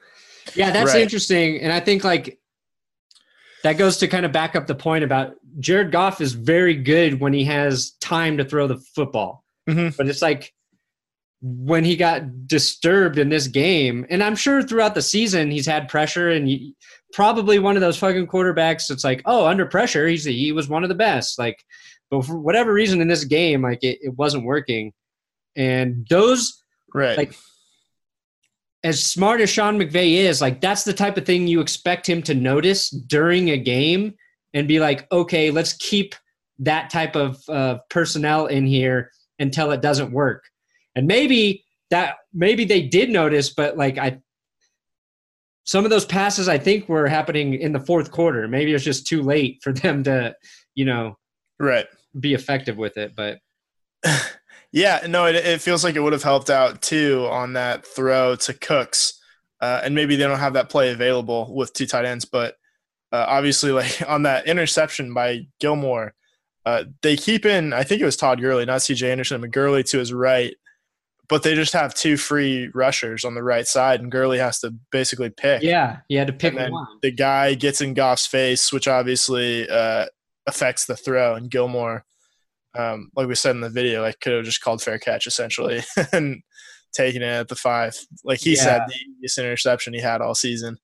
[0.55, 1.01] Yeah, that's Right.
[1.01, 1.59] interesting.
[1.59, 2.39] And I think like
[3.63, 7.19] that goes to kind of back up the point about Jared Goff is very good
[7.19, 9.43] when he has time to throw the football.
[9.67, 9.95] Mhm.
[9.97, 10.53] But it's like
[11.41, 15.89] when he got disturbed in this game, and I'm sure throughout the season he's had
[15.89, 16.73] pressure and you,
[17.13, 18.89] probably one of those fucking quarterbacks.
[18.89, 21.39] It's like, oh, under pressure, he's he was one of the best.
[21.39, 21.63] Like,
[22.09, 24.93] but for whatever reason in this game, like it, it wasn't working.
[25.55, 27.17] And those Right.
[27.17, 27.35] Like-
[28.83, 32.21] as smart as Sean McVay is, like that's the type of thing you expect him
[32.23, 34.13] to notice during a game
[34.53, 36.15] and be like, okay, let's keep
[36.59, 40.45] that type of uh, personnel in here until it doesn't work.
[40.95, 44.19] And maybe that maybe they did notice, but like I,
[45.67, 48.47] some of those passes I think were happening in the fourth quarter.
[48.47, 50.35] Maybe it was just too late for them to,
[50.73, 51.17] you know,
[51.59, 51.85] right.
[52.19, 53.15] be effective with it.
[53.15, 53.37] But
[54.71, 58.35] Yeah, no, it, it feels like it would have helped out too on that throw
[58.35, 59.19] to Cooks,
[59.61, 62.55] uh, and maybe they don't have that play available with two tight ends, but
[63.11, 66.13] uh, obviously, like on that interception by Gilmore,
[66.65, 67.71] uh, they keep in.
[67.71, 69.09] I think it was Todd Gurley, not C.J.
[69.09, 70.53] Anderson, but Gurley to his right,
[71.29, 74.73] but they just have two free rushers on the right side, and Gurley has to
[74.91, 75.61] basically pick.
[75.61, 76.87] yeah, he had to pick one.
[77.01, 80.05] the guy gets in Goff's face, which obviously uh,
[80.47, 81.35] affects the throw.
[81.35, 82.05] And Gilmore,
[82.77, 85.81] um, like we said in the video, like could have just called fair catch essentially
[86.13, 86.41] and
[86.93, 87.95] taken it at the five.
[88.23, 90.77] Like he said, the easiest interception he had all season.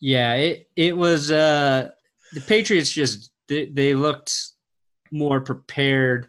[0.00, 1.90] Yeah, it it was uh
[2.32, 4.34] the Patriots just they, they looked
[5.10, 6.28] more prepared.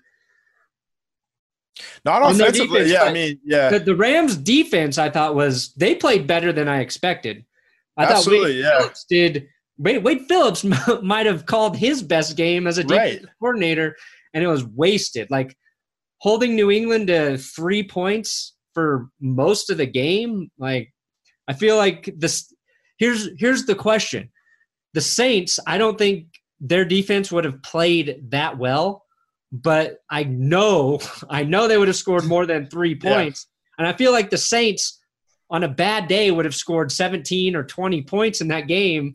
[2.06, 3.04] Not offensively, defense, yeah.
[3.04, 6.80] I mean, yeah, The, the Rams defense I thought was they played better than I
[6.80, 7.46] expected.
[7.98, 8.78] I Absolutely, thought Wade yeah.
[8.80, 10.64] Phillips did Wade, Wade Phillips
[11.02, 13.34] might have called his best game as a defensive right.
[13.40, 13.96] coordinator
[14.34, 15.30] and it was wasted.
[15.30, 15.56] Like
[16.20, 20.94] holding New England to 3 points for most of the game, like
[21.48, 22.54] I feel like this
[22.98, 24.32] here's here's the question.
[24.94, 26.28] The Saints, I don't think
[26.60, 29.03] their defense would have played that well,
[29.54, 31.00] but I know
[31.30, 33.14] I know they would have scored more than 3 Yeah.
[33.14, 33.48] points.
[33.78, 35.00] And I feel like the Saints
[35.50, 39.14] on a bad day would have scored 17 or 20 points in that game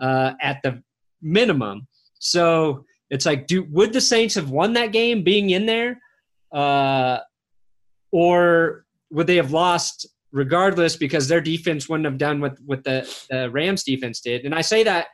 [0.00, 0.82] uh, at the
[1.22, 1.86] minimum.
[2.18, 6.00] So it's like, do would the Saints have won that game being in there,
[6.52, 7.18] uh,
[8.12, 13.08] or would they have lost regardless because their defense wouldn't have done what what the,
[13.30, 14.44] the Rams defense did?
[14.44, 15.06] And I say that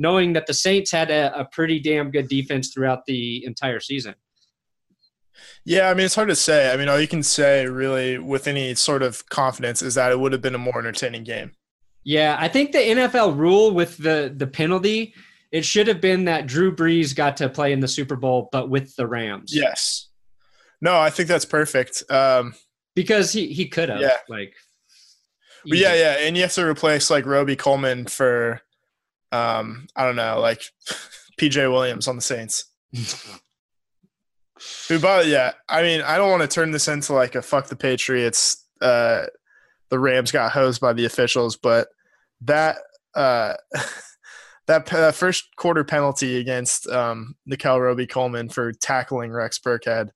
[0.00, 4.14] knowing that the Saints had a, a pretty damn good defense throughout the entire season.
[5.64, 6.72] Yeah, I mean, it's hard to say.
[6.72, 10.18] I mean, all you can say really with any sort of confidence is that it
[10.18, 11.52] would have been a more entertaining game.
[12.02, 15.14] Yeah, I think the NFL rule with the the penalty,
[15.52, 18.70] it should have been that Drew Brees got to play in the Super Bowl, but
[18.70, 19.54] with the Rams.
[19.54, 20.08] Yes.
[20.80, 22.02] No, I think that's perfect.
[22.10, 22.54] Um,
[22.94, 24.16] because he he could have Yeah.
[24.30, 24.54] like.
[25.66, 28.62] yeah, yeah, and you have to replace like Robey-Coleman for,
[29.32, 30.62] um, I don't know, like
[31.40, 32.64] PJ Williams on the Saints.
[34.88, 37.68] Who, but yeah, I mean, I don't want to turn this into like a fuck
[37.68, 38.66] the Patriots.
[38.80, 39.24] Uh,
[39.88, 41.88] the Rams got hosed by the officials, but
[42.42, 42.76] that
[43.14, 43.54] uh,
[44.66, 50.10] that that first quarter penalty against um, Nickell Robey-Coleman for tackling Rex Burkhead,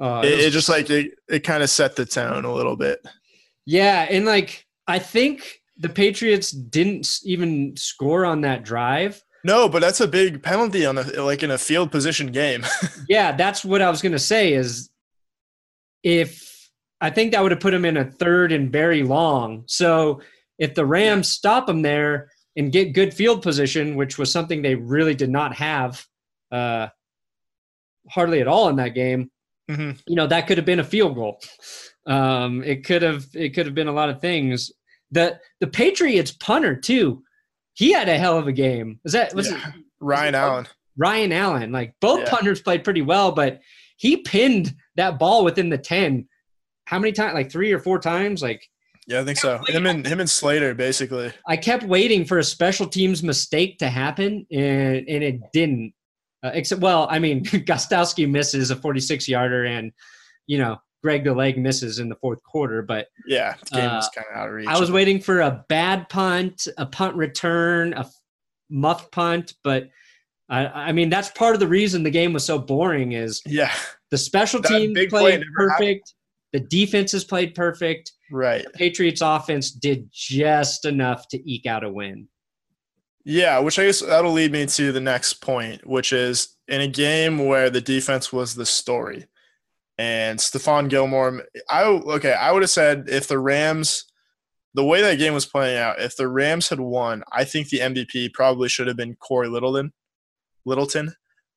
[0.00, 2.52] Uh, it, it was- it just like it, it kind of set the tone a
[2.52, 3.00] little bit.
[3.64, 9.22] yeah, and like I think the Patriots didn't even score on that drive.
[9.44, 12.64] No, but that's a big penalty on a like in a field position game.
[13.08, 14.52] Yeah, that's what I was gonna say.
[14.52, 14.90] Is
[16.02, 16.70] if
[17.00, 19.64] I think that would have put him in a third and very long.
[19.66, 20.20] So
[20.58, 24.74] if the Rams stop him there and get good field position, which was something they
[24.74, 26.04] really did not have
[26.50, 26.88] uh,
[28.10, 29.30] hardly at all in that game,
[29.70, 31.40] hmm you know that could have been a field goal.
[32.06, 34.72] Um, it could have it could have been a lot of things.
[35.10, 37.22] The the Patriots punter too.
[37.74, 39.00] He had a hell of a game.
[39.04, 39.68] Was that was Yeah.
[39.68, 40.66] it Ryan Allen.
[40.96, 41.72] Ryan Allen?
[41.72, 42.30] Like both Yeah.
[42.30, 43.60] punters played pretty well, but
[43.96, 46.28] he pinned that ball within the ten.
[46.86, 47.34] How many times?
[47.34, 48.42] Like three or four times.
[48.42, 48.66] Like
[49.06, 49.58] Yeah, I think so.
[49.68, 51.32] Him and him and Slater basically.
[51.46, 55.94] I kept waiting for a special teams mistake to happen, and and it didn't.
[56.42, 59.90] Uh, except, well, I mean, Gostkowski misses a 46 yarder, and
[60.46, 62.82] you know, Greg the leg misses in the fourth quarter.
[62.82, 64.68] But Yeah, the game was Uh, kind of out of reach.
[64.68, 68.06] I was waiting for a bad punt, a punt return, a
[68.70, 69.54] muff punt.
[69.62, 69.88] But
[70.48, 73.12] I, I mean, that's part of the reason the game was so boring.
[73.12, 73.72] Is Yeah,
[74.10, 75.54] the special team play played happened.
[75.56, 76.14] perfect,
[76.52, 78.12] the defense has played perfect.
[78.30, 78.66] right.
[78.74, 82.28] Patriots offense did just enough to eke out a win.
[83.24, 86.88] Yeah, which I guess that'll lead me to the next point, which is in a
[86.88, 89.26] game where the defense was the story,
[89.98, 91.42] and Stephon Gilmore.
[91.68, 94.04] I okay, I would have said if the Rams,
[94.74, 97.80] the way that game was playing out, if the Rams had won, I think the
[97.80, 99.92] MVP probably should have been Cory Littleton.
[100.64, 101.14] Littleton,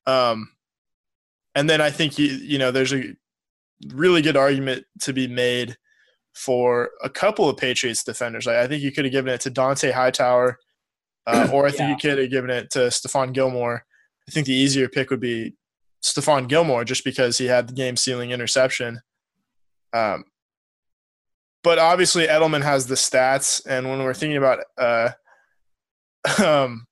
[0.08, 0.50] um,
[1.56, 3.14] and then I think you you know there's a
[3.90, 5.76] really good argument to be made
[6.34, 8.48] for a couple of Patriots defenders.
[8.48, 10.58] I, I think you could have given it to Dont'a Hightower.
[11.28, 11.90] Uh, or I think Yeah.
[11.90, 13.86] you could have given it to Stephon Gilmore.
[14.28, 15.54] I think the easier pick would be
[16.04, 19.02] Stephon Gilmore just because he had the game sealing interception.
[19.94, 20.26] Um,
[21.64, 25.10] but obviously Edelman has the stats, and when we're thinking about uh,
[26.44, 26.88] um,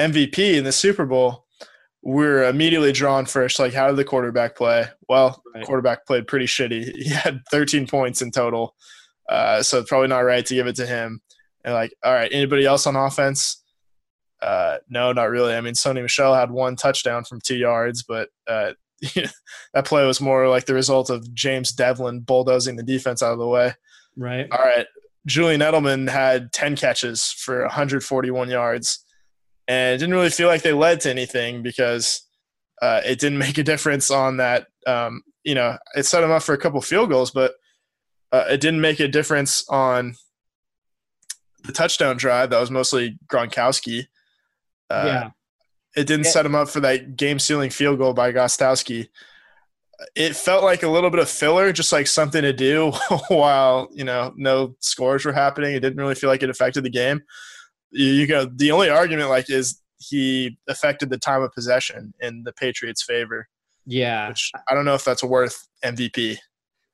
[0.00, 1.46] MVP in the Super Bowl,
[2.02, 3.58] we're immediately drawn first.
[3.58, 4.86] Like, how did the quarterback play?
[5.08, 5.64] Well, Right.
[5.64, 6.92] quarterback played pretty shitty.
[6.96, 8.74] He had 13 points in total,
[9.28, 11.20] uh, so it's probably not right to give it to him.
[11.64, 13.61] And like, all right, anybody else on offense?
[14.42, 15.54] Uh, no, not really.
[15.54, 18.72] I mean, Sony Michel had one touchdown from two yards, but uh,
[19.72, 23.38] that play was more like the result of James Develin bulldozing the defense out of
[23.38, 23.74] the way.
[24.16, 24.48] Right.
[24.50, 24.86] All right,
[25.26, 29.04] Julian Edelman had 10 catches for 141 yards,
[29.68, 32.26] and it didn't really feel like they led to anything because
[32.82, 34.66] uh, it didn't make a difference on that.
[34.86, 37.54] Um, you know, it set him up for a couple field goals, but
[38.32, 40.14] uh, it didn't make a difference on
[41.64, 42.50] the touchdown drive.
[42.50, 44.06] That was mostly Gronkowski.
[44.92, 45.30] Uh, yeah.
[45.96, 46.30] it didn't Yeah.
[46.32, 49.08] set him up for that game sealing field goal by Gostkowski.
[50.16, 52.90] It felt like a little bit of filler, just like something to do
[53.28, 55.74] while, you know, no scores were happening.
[55.74, 57.22] It didn't really feel like it affected the game.
[57.90, 62.42] You, you go, the only argument like is he affected the time of possession in
[62.42, 63.48] the Patriots' favor,
[63.86, 64.28] Yeah.
[64.28, 66.38] which I don't know if that's worth MVP.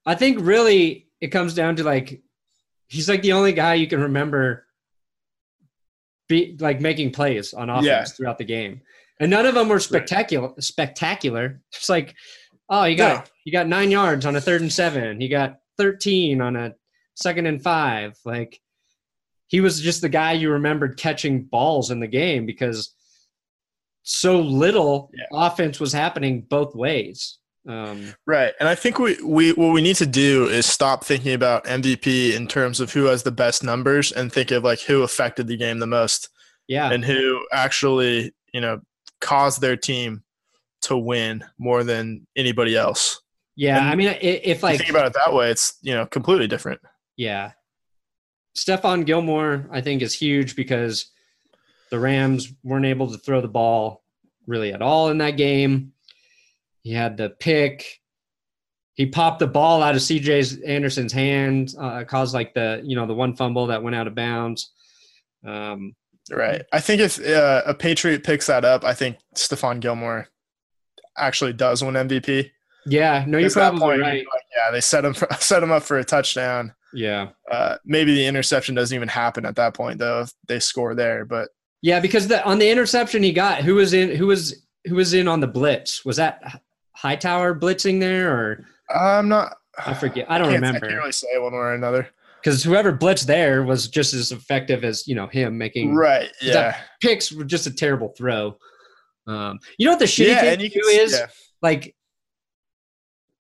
[0.05, 2.21] I think really it comes down to like
[2.89, 4.67] he's like the only guy you can remember
[6.29, 8.05] be like making plays on offense Yeah.
[8.05, 8.83] throughout the game.
[9.21, 11.61] And none of them were spectacular spectacular.
[11.73, 12.15] It's like,
[12.69, 13.31] oh, you got No.
[13.45, 15.21] you got 9 yards on a third and 7.
[15.21, 16.75] You got 13 on a
[17.15, 18.17] second and 5.
[18.25, 18.61] Like
[19.49, 22.95] he was just the guy you remembered catching balls in the game because
[24.03, 25.25] so little Yeah.
[25.33, 27.39] offense was happening both ways.
[27.69, 28.55] Um, Right.
[28.59, 32.35] And I think we, we what we need to do is stop thinking about MVP
[32.35, 35.57] in terms of who has the best numbers and think of like who affected the
[35.57, 36.31] game the most.
[36.67, 36.91] yeah.
[36.91, 38.81] and who actually, you know,
[39.21, 40.23] caused their team
[40.83, 43.21] to win more than anybody else.
[43.57, 46.47] Yeah, And I mean, if like, think about it that way, it's you know completely
[46.47, 46.81] different.
[47.17, 47.53] yeah,
[48.57, 51.11] Stephon Gilmore, I think is huge because
[51.91, 54.05] the Rams weren't able to throw the ball
[54.47, 55.93] really at all in that game.
[56.89, 58.01] He had the pick.
[58.95, 63.07] He popped the ball out of CJ Anderson's hand, uh, caused like the you know
[63.07, 64.73] the one fumble that went out of bounds.
[65.47, 65.95] Um,
[66.31, 66.63] right.
[66.73, 70.29] I think if uh, a Patriot picks that up, I think Stephon Gilmore
[71.19, 72.51] actually does win MVP.
[72.87, 74.25] yeah, no, you're probably point, right.
[74.25, 76.73] like, yeah, they set him for, set him up for a touchdown.
[76.95, 80.95] Yeah, Uh, maybe the interception doesn't even happen at that point though if they score
[80.95, 81.27] there.
[81.27, 81.51] But
[81.83, 84.17] yeah, because the on the interception he got, who was in?
[84.17, 86.05] Who was who was in on the blitz?
[86.05, 86.63] Was that
[87.01, 89.57] Hightower blitzing there, or I'm not.
[89.87, 90.27] I forget.
[90.29, 90.81] I don't I remember.
[90.81, 92.09] can't really say one way or another.
[92.43, 96.31] because whoever blitzed there was just as effective as you know him making Right.
[96.43, 96.77] Yeah.
[97.01, 97.31] picks.
[97.33, 98.57] Were just a terrible throw.
[99.29, 101.27] Um, you know what the shitty yeah, thing can, is yeah.
[101.63, 101.95] like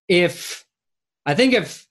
[0.08, 0.64] if
[1.26, 1.86] I think if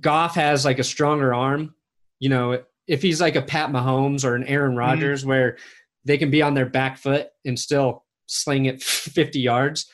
[0.00, 1.74] Goff has like a stronger arm,
[2.18, 4.78] you know, if he's like a Pat Mahomes or an Aaron Mm-hmm.
[4.78, 5.56] Rodgers where
[6.04, 9.86] they can be on their back foot and still sling it 50 yards.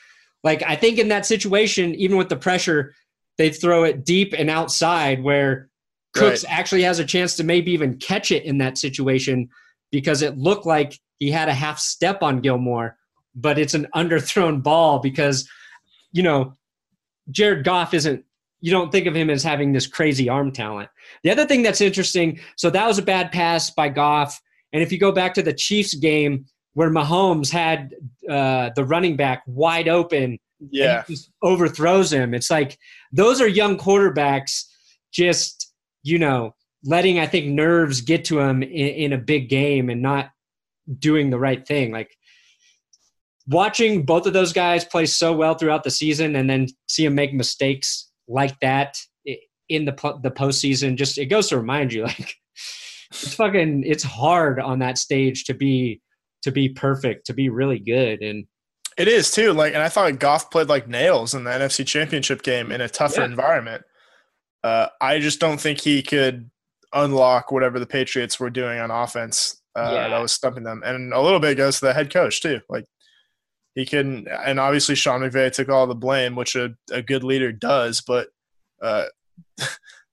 [0.43, 2.93] Like I think in that situation, even with the pressure,
[3.37, 5.69] they throw it deep and outside where
[6.13, 9.49] Cooks actually has a chance to maybe even catch it in that situation
[9.91, 12.97] because it looked like he had a half step on Gilmore,
[13.35, 15.47] but it's an underthrown ball because,
[16.11, 16.57] you know,
[17.29, 18.25] Jared Goff isn't,
[18.59, 20.89] you don't think of him as having this crazy arm talent.
[21.23, 24.39] The other thing that's interesting, so that was a bad pass by Goff.
[24.73, 27.93] And if you go back to the Chiefs game where Mahomes had
[28.29, 31.03] uh, the running back wide open Yeah.
[31.07, 32.33] just overthrows him.
[32.33, 32.77] It's like
[33.11, 34.63] those are young quarterbacks
[35.11, 39.89] just, you know, letting I think nerves get to him in, in a big game
[39.89, 40.29] and not
[40.99, 41.91] doing the right thing.
[41.91, 42.15] Like
[43.47, 47.15] watching both of those guys play so well throughout the season and then see them
[47.15, 48.97] make mistakes like that
[49.67, 52.35] in the the postseason just it goes to remind you like
[53.11, 56.01] it's fucking it's hard on that stage to be
[56.43, 58.45] to be perfect to be really good and
[58.97, 59.53] It is too.
[59.53, 62.89] Like, and I thought Goff played like nails in the NFC Championship game in a
[62.89, 63.25] tougher Yeah.
[63.27, 63.83] environment.
[64.63, 66.51] Uh, I just don't think he could
[66.93, 70.09] unlock whatever the Patriots were doing on offense uh, Yeah.
[70.09, 70.81] that was stumping them.
[70.85, 72.59] And a little bit goes to the head coach too.
[72.69, 72.85] Like,
[73.75, 77.53] he can, and obviously Sean McVay took all the blame, which a, a good leader
[77.53, 78.01] does.
[78.01, 78.27] But
[78.81, 79.05] uh,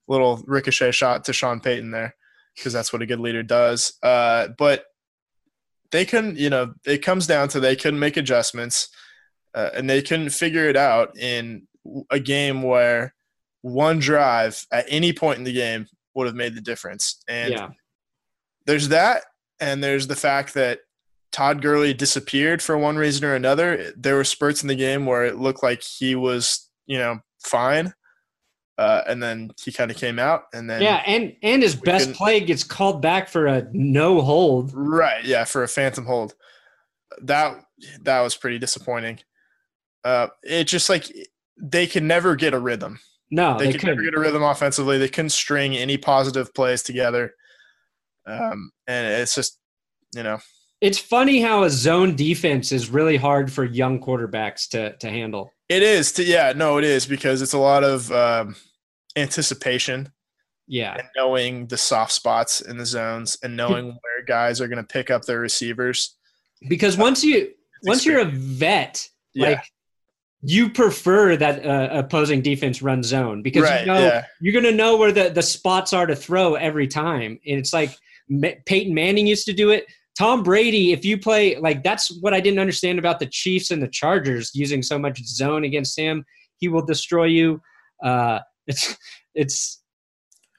[0.09, 2.15] little ricochet shot to Sean Payton there
[2.55, 3.95] because that's what a good leader does.
[4.03, 4.85] Uh, but
[5.91, 8.89] they couldn't, you know, it comes down to they couldn't make adjustments
[9.55, 11.67] uh, and they couldn't figure it out in
[12.11, 13.15] a game where
[13.63, 17.23] one drive at any point in the game would have made the difference.
[17.29, 17.69] And yeah
[18.69, 19.25] there's that,
[19.61, 20.81] and there's the fact that
[21.33, 23.95] Todd Gurley disappeared for one reason or another.
[23.97, 27.95] There were spurts in the game where it looked like he was, you know, fine.
[28.79, 32.13] Uh, and then he kind of came out, and then Yeah, and and his best
[32.13, 34.71] play gets called back for a no hold.
[34.73, 35.25] Right.
[35.25, 36.35] Yeah, for a phantom hold.
[37.23, 37.65] That
[38.03, 39.19] that was pretty disappointing.
[40.05, 41.13] Uh, it just like
[41.61, 43.01] they can never get a rhythm.
[43.31, 43.97] No, They, they, could couldn't.
[43.97, 44.97] never get a rhythm offensively.
[44.97, 47.35] They couldn't string any positive plays together.
[48.27, 49.59] Um, and it's just,
[50.15, 50.39] you know,
[50.81, 55.53] It's funny how a zone defense is really hard for young quarterbacks to to handle.
[55.69, 56.13] it is.
[56.13, 58.55] To, yeah, no, it is because it's a lot of um,
[59.17, 60.13] anticipation
[60.67, 64.85] Yeah, and knowing the soft spots in the zones and knowing where guys are going
[64.85, 66.17] to pick up their receivers.
[66.69, 67.53] because once you
[67.85, 69.49] once you're a vet, Yeah.
[69.49, 69.65] like
[70.43, 73.81] you prefer that uh, opposing defense run zone because right.
[73.81, 74.25] you know yeah.
[74.41, 77.41] you're gonna know where the the spots are to throw every time.
[77.47, 77.97] And it's like
[78.67, 79.87] Peyton Manning used to do it.
[80.19, 83.81] Tom Brady, if you play like that's what I didn't understand about the Chiefs and
[83.81, 86.25] the Chargers using so much zone against him,
[86.57, 87.63] he will destroy you.
[88.03, 88.97] Uh, it's
[89.35, 89.83] it's,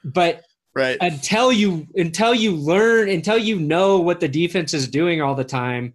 [0.04, 0.44] but
[0.76, 0.98] Right.
[1.02, 5.44] until you until you learn until you know what the defense is doing all the
[5.44, 5.94] time,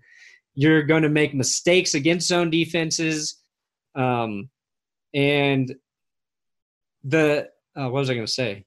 [0.54, 3.40] you're going to make mistakes against zone defenses.
[3.94, 4.50] Um,
[5.14, 5.74] and
[7.04, 8.66] the uh, what was I going to say?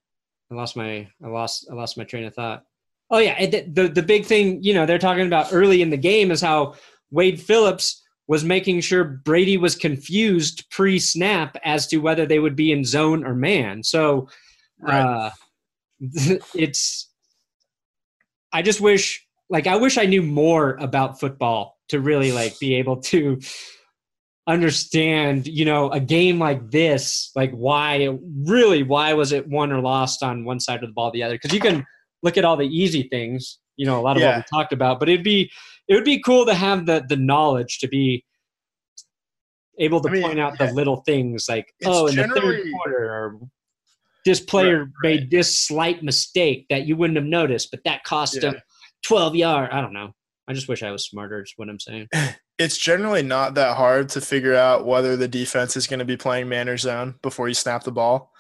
[0.50, 2.64] I lost my I lost I lost my train of thought.
[3.10, 5.98] Oh yeah, the, the the big thing you know they're talking about early in the
[5.98, 6.76] game is how
[7.12, 12.74] Wade Phillips was making sure Brady was confused pre-snap as to whether they would be
[12.74, 13.84] in zone or man.
[13.84, 14.28] So
[14.80, 15.02] Right.
[15.02, 15.30] uh,
[16.54, 17.10] it's
[18.54, 22.76] I just wish like I wish I knew more about football to really like be
[22.76, 23.40] able to
[24.46, 29.82] understand, you know, a game like this, like why really why was it won or
[29.82, 31.36] lost on one side of the ball or the other?
[31.36, 31.86] Because you can
[32.24, 34.38] look at all the easy things, you know, a lot of Yeah.
[34.38, 35.52] what we talked about, but it'd be
[35.88, 38.24] it would be cool to have the the knowledge to be
[39.80, 40.68] able to I mean, point out yeah.
[40.68, 43.40] the little things like It's oh in the third quarter or
[44.26, 48.36] this player Right, made this slight mistake that you wouldn't have noticed, but that cost
[48.42, 48.50] Yeah.
[48.52, 48.62] him
[49.04, 49.70] 12 yard.
[49.72, 50.12] I don't know.
[50.50, 52.08] I just wish I was smarter, is what I'm saying.
[52.60, 56.18] it's generally not that hard to figure out whether the defense is going to be
[56.18, 58.32] playing man or zone before you snap the ball.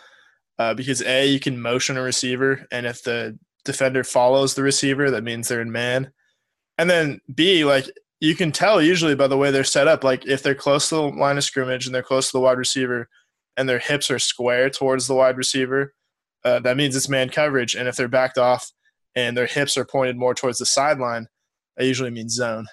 [0.59, 3.37] Uh, because A, you can motion a receiver, and if the
[3.67, 6.11] defender follows the receiver, that means they're in man.
[6.79, 7.85] And then B, like
[8.19, 10.95] you can tell usually by the way they're set up, like if they're close to
[10.95, 13.09] the line of scrimmage and they're close to the wide receiver
[13.55, 15.93] and their hips are square towards the wide receiver,
[16.43, 17.75] uh, that means it's man coverage.
[17.75, 18.71] And if they're backed off
[19.15, 21.27] and their hips are pointed more towards the sideline,
[21.75, 22.65] that usually means zone.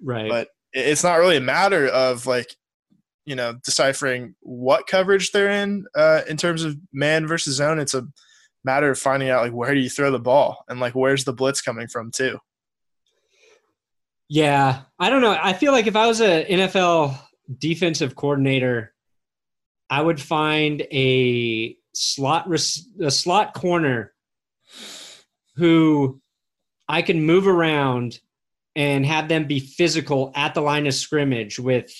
[0.00, 0.28] Right.
[0.28, 2.54] But it's not really a matter of like,
[3.24, 7.78] you know, deciphering what coverage they're in uh, in terms of man versus zone.
[7.78, 8.06] It's a
[8.64, 11.32] matter of finding out like where do you throw the ball and like where's the
[11.32, 12.38] blitz coming from too.
[14.28, 15.36] Yeah, I don't know.
[15.38, 17.18] I feel like if I was an NFL
[17.58, 18.94] defensive coordinator,
[19.90, 24.12] I would find a slot a slot corner
[25.56, 26.20] who
[26.88, 28.20] I can move around
[28.74, 31.92] and have them be physical at the line of scrimmage with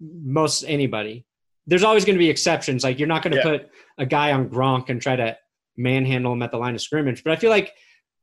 [0.00, 1.24] most anybody.
[1.66, 2.82] There's always going to be exceptions.
[2.82, 3.42] Like you're not going to yeah.
[3.42, 5.36] put a guy on Gronk and try to
[5.78, 7.24] manhandle him at the line of scrimmage.
[7.24, 7.72] But I feel like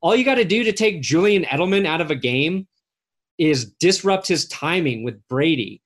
[0.02, 2.68] all you got to do to take Julian Edelman out of a game
[3.38, 5.82] is disrupt his timing with Brady.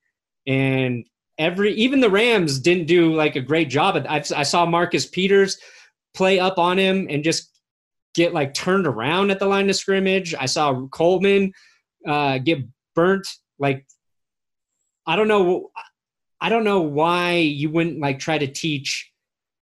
[0.46, 1.06] And
[1.38, 4.04] every even the Rams didn't do like a great job.
[4.08, 5.58] I, I saw Marcus Peters
[6.14, 7.50] play up on him and just
[8.14, 10.34] get like turned around at the line of scrimmage.
[10.34, 11.52] I saw Coleman
[12.06, 12.58] uh, get
[12.94, 13.26] burnt.
[13.58, 13.86] Like
[15.06, 15.70] I don't know.
[16.40, 19.09] I don't know why you wouldn't like try to teach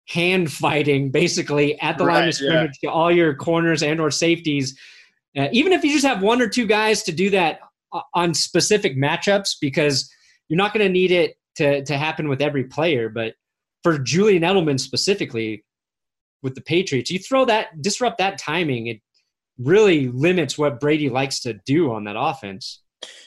[0.07, 2.89] hand fighting basically at the right, line of scrimmage yeah.
[2.89, 4.77] to all your corners and or safeties.
[5.37, 7.59] Uh, even if you just have one or two guys to do that
[7.91, 10.09] uh, on specific matchups, because
[10.47, 13.09] you're not going to need it to to happen with every player.
[13.09, 13.33] But
[13.83, 15.63] for Julian Edelman specifically,
[16.41, 19.01] with the Patriots, you throw that disrupt that timing, it
[19.59, 22.81] really limits what Brady likes to do on that offense.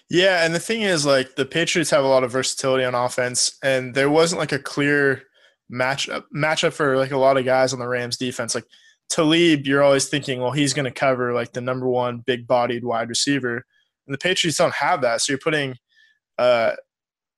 [0.09, 3.57] Yeah, and the thing is, like the Patriots have a lot of versatility on offense,
[3.63, 5.23] and there wasn't like a clear
[5.73, 8.55] matchup matchup for like a lot of guys on the Rams defense.
[8.55, 8.67] Like
[9.09, 12.85] Talib, you're always thinking, well, he's going to cover like the number one big bodied
[12.85, 13.65] wide receiver,
[14.07, 15.21] and the Patriots don't have that.
[15.21, 15.77] So you're putting
[16.39, 16.73] uh,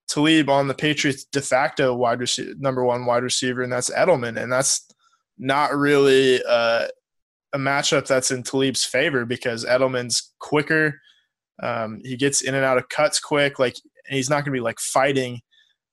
[0.08, 4.40] Talib on the Patriots de facto wide receiver, number one wide receiver, and that's Edelman,
[4.40, 4.86] and that's
[5.38, 6.86] not really uh,
[7.52, 11.00] a matchup that's in Talib's favor because Edelman's quicker.
[11.62, 13.58] Um, he gets in and out of cuts quick.
[13.58, 13.76] Like
[14.08, 15.40] he's not going to be like fighting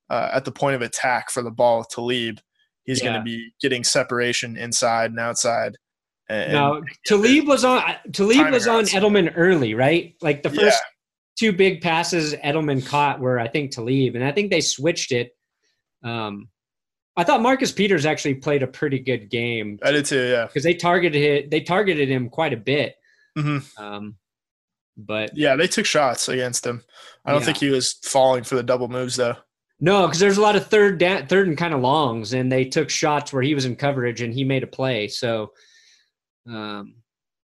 [0.10, 2.40] uh, at the point of attack for the ball with Talib.
[2.84, 3.10] He's yeah.
[3.10, 5.78] going to be getting separation inside and outside.
[6.30, 7.84] And, now Talib was on
[8.14, 8.86] Talib was on.
[8.86, 10.16] Edelman early, right?
[10.22, 10.80] Like the first yeah.
[11.38, 15.32] two big passes Edelman caught were I think Talib, and I think they switched it.
[16.04, 16.50] Um,
[17.18, 19.80] I thought Marcus Peters actually played a pretty good game.
[19.84, 20.46] I did too, yeah.
[20.46, 22.96] Because they targeted it, they targeted him quite a bit.
[23.38, 23.84] Mm-hmm.
[23.84, 24.16] Um,
[24.98, 26.84] but yeah, they took shots against him.
[27.26, 27.46] I don't yeah.
[27.46, 29.36] think he was falling for the double moves though.
[29.82, 32.66] No, because there's a lot of third da- third and kind of longs, and they
[32.66, 35.08] took shots where he was in coverage and he made a play.
[35.08, 35.54] So,
[36.50, 36.96] um,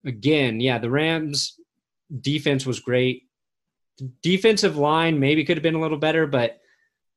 [0.06, 1.60] again, yeah, the Rams
[2.22, 3.24] defense was great.
[4.22, 6.60] Defensive line maybe could have been a little better, but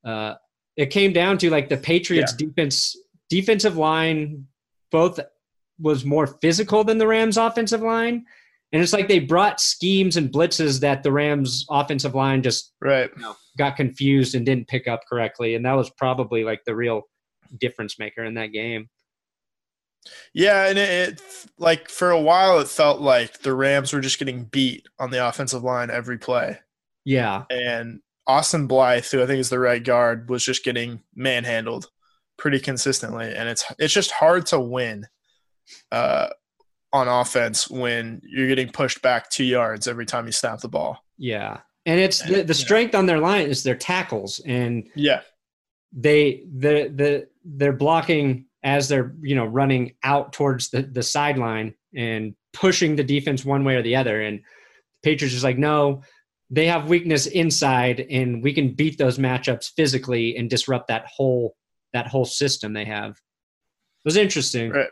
[0.04, 0.34] uh,
[0.76, 2.46] it came down to like the Patriots yeah.
[2.46, 2.96] defense
[3.28, 4.46] defensive line
[4.90, 5.20] both
[5.78, 8.24] was more physical than the Rams offensive line.
[8.72, 13.10] And it's like they brought schemes and blitzes that the Rams offensive line just right
[13.14, 15.54] you know, got confused and didn't pick up correctly.
[15.54, 17.02] And that was probably like the real
[17.58, 18.88] difference maker in that game.
[20.34, 21.22] Yeah, and it, it,
[21.58, 25.26] like for a while it felt like the Rams were just getting beat on the
[25.26, 26.58] offensive line every play.
[27.04, 27.44] Yeah.
[27.50, 31.88] And Austin Blythe, who I think is the right guard, was just getting manhandled
[32.36, 35.06] pretty consistently, and it's it's just hard to win
[35.92, 36.28] uh,
[36.97, 41.05] on offense when you're getting pushed back two yards every time you snap the ball.
[41.18, 45.20] Yeah, and it's the, the strength on their line is their tackles, and yeah,
[45.92, 51.74] they the the they're blocking as they're you know running out towards the the sideline
[51.94, 54.40] and pushing the defense one way or the other, and
[55.03, 56.03] Patriots is like no
[56.51, 61.57] they have weakness inside and we can beat those matchups physically and disrupt that whole
[61.92, 63.11] that whole system they have.
[63.11, 64.70] It was interesting.
[64.70, 64.88] Right.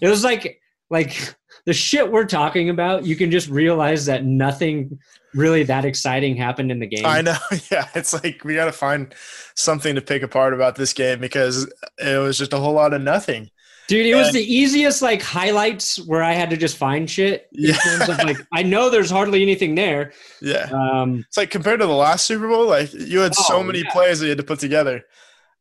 [0.00, 0.59] It was like
[0.90, 1.34] like
[1.66, 4.98] the shit we're talking about, you can just realize that nothing
[5.34, 7.06] really that exciting happened in the game.
[7.06, 7.36] I know.
[7.70, 7.88] Yeah.
[7.94, 9.14] It's like we gotta find
[9.54, 13.02] something to pick apart about this game because it was just a whole lot of
[13.02, 13.50] nothing.
[13.86, 17.48] Dude, it and, was the easiest like highlights where I had to just find shit.
[17.52, 17.76] Yeah.
[18.02, 20.12] Of, like I know there's hardly anything there.
[20.40, 20.68] Yeah.
[20.72, 23.80] Um, it's like compared to the last Super Bowl, like you had oh, so many
[23.80, 23.92] yeah.
[23.92, 25.04] plays that you had to put together.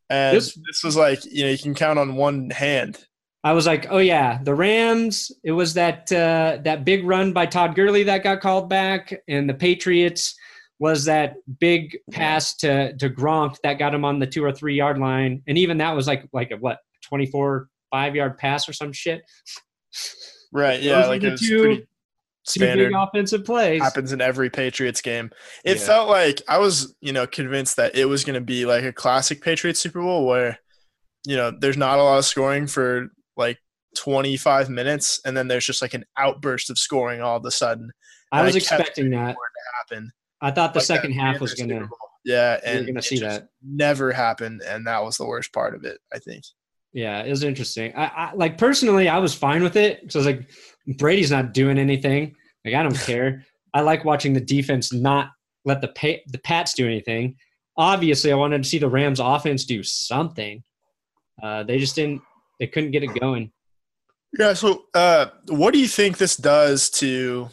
[0.09, 3.03] And this, this was like, you know, you can count on one hand.
[3.43, 5.31] I was like, oh yeah, the Rams.
[5.43, 9.49] It was that uh, that big run by Todd Gurley that got called back, and
[9.49, 10.35] the Patriots
[10.79, 14.75] was that big pass to to Gronk that got him on the two or three
[14.75, 18.67] yard line, and even that was like like a what twenty four five yard pass
[18.67, 19.21] or some shit.
[20.51, 20.81] Right.
[20.81, 20.99] Yeah.
[21.01, 21.87] Those like the it was two- pretty
[22.43, 22.89] standard.
[22.89, 23.81] big offensive plays.
[23.81, 25.31] Happens in every Patriots game.
[25.63, 25.85] It Yeah.
[25.85, 28.93] felt like I was, you know, convinced that it was going to be like a
[28.93, 30.59] classic Patriots Super Bowl where,
[31.25, 33.09] you know, there's not a lot of scoring for
[33.39, 33.57] like
[33.97, 37.89] 25 minutes, and then there's just like an outburst of scoring all of a sudden
[38.31, 39.33] I was I expecting that.
[39.33, 40.11] to happen.
[40.41, 41.89] I thought the Like second half was gonna.
[42.25, 43.49] Yeah, and gonna it see just that.
[43.63, 45.97] never happened, and that was the worst part of it.
[46.13, 46.43] I think.
[46.93, 47.93] Yeah, it was interesting.
[47.95, 50.11] I, I like personally, I was fine with it.
[50.11, 50.49] So I was like,
[50.97, 52.35] Brady's not doing anything.
[52.65, 53.45] Like I don't care.
[53.73, 55.29] I like watching the defense not
[55.65, 57.35] let the pa- the Pats do anything.
[57.77, 60.61] Obviously, I wanted to see the Rams offense do something.
[61.41, 62.21] Uh, they just didn't.
[62.59, 63.51] They couldn't get it going.
[64.37, 64.53] Yeah.
[64.53, 67.49] So, uh, what do you think this does to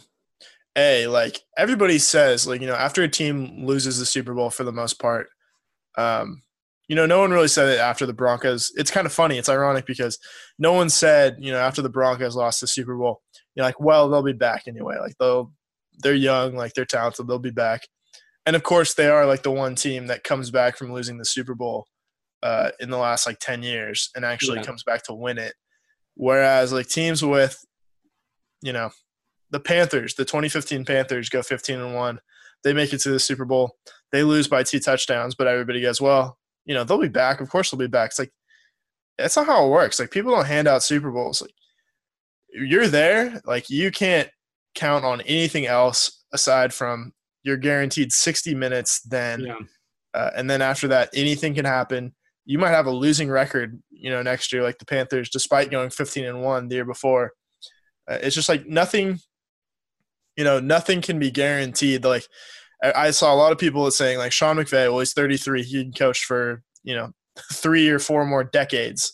[0.75, 4.63] a like everybody says like you know after a team loses the Super Bowl for
[4.63, 5.27] the most part,
[5.97, 6.43] um,
[6.87, 8.71] you know no one really said it after the Broncos.
[8.75, 9.37] It's kind of funny.
[9.37, 10.19] It's ironic because
[10.59, 13.21] no one said you know after the Broncos lost the Super Bowl,
[13.55, 14.97] you're like, well, they'll be back anyway.
[14.99, 15.51] Like they'll
[15.99, 17.87] they're young, like they're talented, they'll be back.
[18.45, 21.25] And of course, they are like the one team that comes back from losing the
[21.25, 21.87] Super Bowl
[22.47, 24.63] uh, in the last like ten years and actually Yeah.
[24.63, 25.53] comes back to win it.
[26.15, 27.59] Whereas like teams with,
[28.61, 28.89] you know,
[29.51, 32.19] the Panthers, the 2015 Panthers go 15 and one,
[32.63, 33.77] they make it to the Super Bowl.
[34.11, 37.39] They lose by two touchdowns, but everybody goes, well, you know, they'll be back.
[37.41, 38.11] Of course, they'll be back.
[38.11, 38.31] It's like
[39.17, 39.99] that's not how it works.
[39.99, 41.41] Like people don't hand out Super Bowls.
[41.41, 41.53] Like
[42.49, 44.29] you're there, like you can't
[44.75, 49.01] count on anything else aside from you're guaranteed 60 minutes.
[49.01, 49.55] Then Yeah.
[50.13, 52.13] uh, and then after that, anything can happen.
[52.47, 55.89] You might have a losing record, you know, next year, like the Panthers, despite going
[55.89, 57.33] 15 and one the year before.
[58.09, 59.19] Uh, it's just like nothing,
[60.37, 62.05] you know, nothing can be guaranteed.
[62.05, 62.25] Like
[62.81, 65.83] I, I saw a lot of people saying, like Sean McVay, well, he's 33, he
[65.83, 67.11] can coach for you know
[67.53, 69.13] three or four more decades.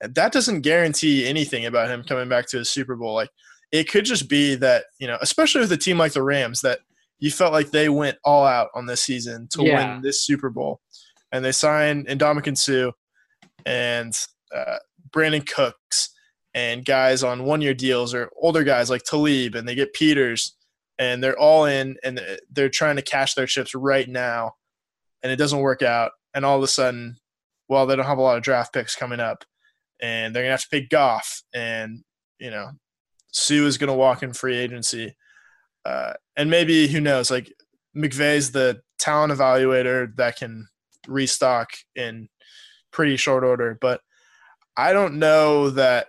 [0.00, 3.14] That doesn't guarantee anything about him coming back to a Super Bowl.
[3.14, 3.30] Like
[3.72, 6.78] it could just be that you know, especially with a team like the Rams, that
[7.18, 9.94] you felt like they went all out on this season to Yeah.
[9.94, 10.80] win this Super Bowl,
[11.34, 12.92] and they signed Ndamukong Suh
[13.66, 14.16] and
[14.54, 14.76] uh,
[15.10, 16.10] Brandin Cooks
[16.54, 20.56] and guys on one-year deals or older guys like Talib, and they get Peters,
[20.96, 22.20] and they're all in, and
[22.52, 24.52] they're trying to cash their chips right now,
[25.24, 27.16] and it doesn't work out, and all of a sudden,
[27.68, 29.44] well, they don't have a lot of draft picks coming up,
[30.00, 32.04] and they're gonna have to pick Goff, and
[32.38, 32.70] you know,
[33.32, 35.16] Suh is gonna walk in free agency,
[35.84, 37.52] uh, and maybe who knows, like
[37.96, 40.68] McVay's the talent evaluator that can
[41.06, 42.28] restock in
[42.92, 44.00] pretty short order, but
[44.76, 46.06] I don't know that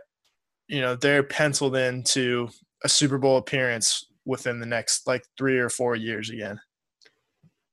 [0.68, 2.50] you know they're penciled into
[2.84, 6.60] a Super Bowl appearance within the next like three or four years again.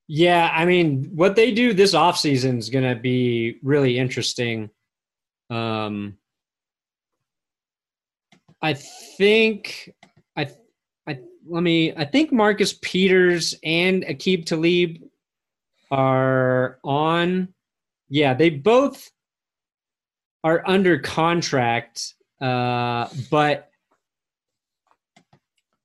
[0.09, 4.69] Yeah, I mean, what they do this offseason is going to be really interesting.
[5.49, 6.19] Um,
[8.61, 9.93] I think
[10.37, 10.51] I
[11.07, 14.99] I let me I think Marcus Peters and Aqib Talib
[15.93, 17.49] are on.
[18.09, 19.11] Yeah, they both
[20.43, 23.71] are under contract, uh, but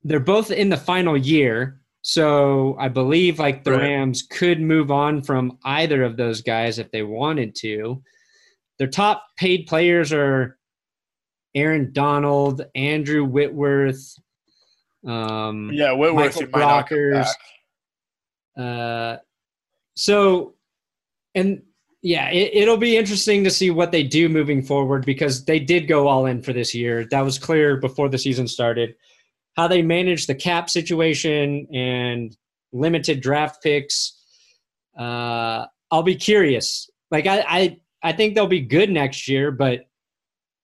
[0.02, 1.80] they're both in the final year.
[2.02, 3.82] So I believe like the Right.
[3.82, 8.02] Rams could move on from either of those guys if they wanted to.
[8.78, 10.58] Their top paid players are
[11.54, 14.14] Aaron Donald, Andrew Whitworth,
[15.06, 17.28] um, Yeah, Whitworth Michael you might not come Brockers.
[18.56, 19.16] Uh,
[19.98, 20.54] so,
[21.34, 21.60] and
[22.02, 25.88] yeah, it, it'll be interesting to see what they do moving forward because they did
[25.88, 27.04] go all in for this year.
[27.10, 28.94] That was clear before the season started.
[29.56, 32.36] How they manage the cap situation and
[32.72, 34.16] limited draft picks.
[34.96, 36.88] Uh, I'll be curious.
[37.10, 39.88] Like I, I, I think they'll be good next year, but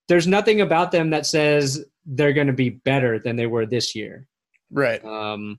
[0.07, 3.97] there's nothing about them that says they're going to be better than they were this
[3.97, 4.29] year.
[4.71, 5.59] Right, Um,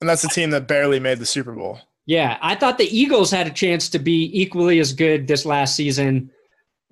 [0.00, 1.80] and that's a team that barely made the Super Bowl.
[2.06, 5.74] Yeah, I thought the Eagles had a chance to be equally as good this last
[5.76, 6.30] season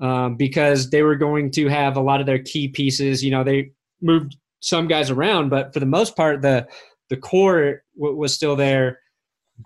[0.01, 3.23] um, because they were going to have a lot of their key pieces.
[3.23, 6.67] You know, they moved some guys around, but for the most part, the
[7.11, 8.99] the core w- was still there.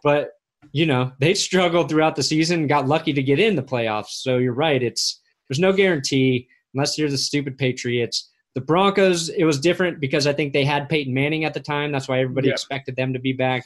[0.03, 0.31] But
[0.73, 4.11] you know, they struggled throughout the season, got lucky to get in the playoffs.
[4.23, 8.31] So you're right; it's there's no guarantee unless you're the stupid Patriots.
[8.55, 11.93] The Broncos, it was different because I think they had Peyton Manning at the time.
[11.93, 12.55] That's why everybody Yeah.
[12.55, 13.65] expected them to be back.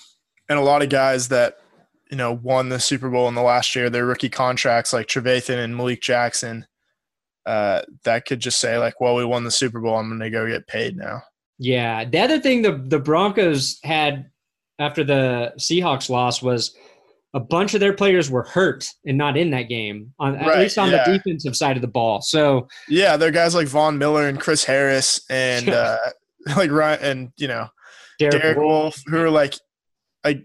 [0.48, 1.58] and a lot of guys that
[2.10, 5.62] you know won the Super Bowl in the last year, their rookie contracts like Trevathan
[5.62, 6.66] and Malik Jackson,
[7.46, 9.96] uh, that could just say like, "Well, we won the Super Bowl.
[9.96, 11.22] I'm going to go get paid now."
[11.58, 12.04] Yeah.
[12.04, 14.30] The other thing the the Broncos had
[14.78, 16.74] after the Seahawks loss was
[17.34, 20.58] a bunch of their players were hurt and not in that game, on at Right,
[20.60, 21.04] least on yeah.
[21.04, 22.22] the defensive side of the ball.
[22.22, 25.98] So Yeah, there are guys like Von Miller and Chris Harris and uh,
[26.56, 27.68] like Ryan and you know
[28.18, 28.58] Derek, Derek.
[28.58, 29.54] Wolfe, who are like,
[30.24, 30.44] like,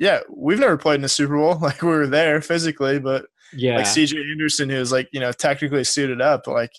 [0.00, 1.56] yeah, we've never played in a Super Bowl.
[1.60, 3.76] Like we were there physically, but Yeah.
[3.76, 6.72] like CJ Anderson, who's like you know technically suited up, like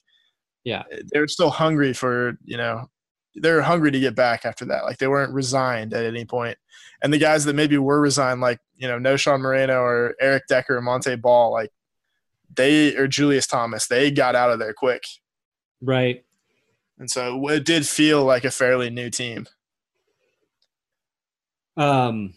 [0.65, 0.83] Yeah.
[1.13, 2.89] they're still hungry for you know
[3.41, 4.83] they were hungry to get back after that.
[4.83, 6.57] Like they weren't resigned at any point.
[7.01, 10.77] And the guys that maybe were resigned, like you know Knowshon Moreno or Eric Decker
[10.77, 11.69] or Montee Ball, like
[12.53, 15.03] they or Julius Thomas, they got out of there quick.
[15.81, 16.25] right.
[16.99, 19.47] And so it did feel like a fairly new team.
[21.77, 22.33] Um,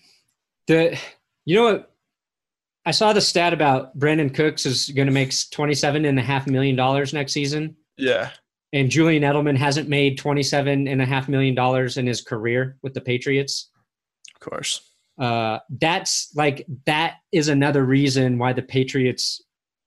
[0.66, 0.98] the
[1.44, 1.90] you know what?
[2.86, 6.46] I saw the stat about Brandin Cooks is going to make twenty-seven and a half
[6.46, 8.30] million dollars next season, Yeah.
[8.72, 12.92] and Julian Edelman hasn't made twenty-seven and a half million dollars in his career with
[12.94, 13.70] the Patriots.
[14.34, 14.90] Of course.
[15.16, 19.40] Uh, that's like that is another reason why the Patriots,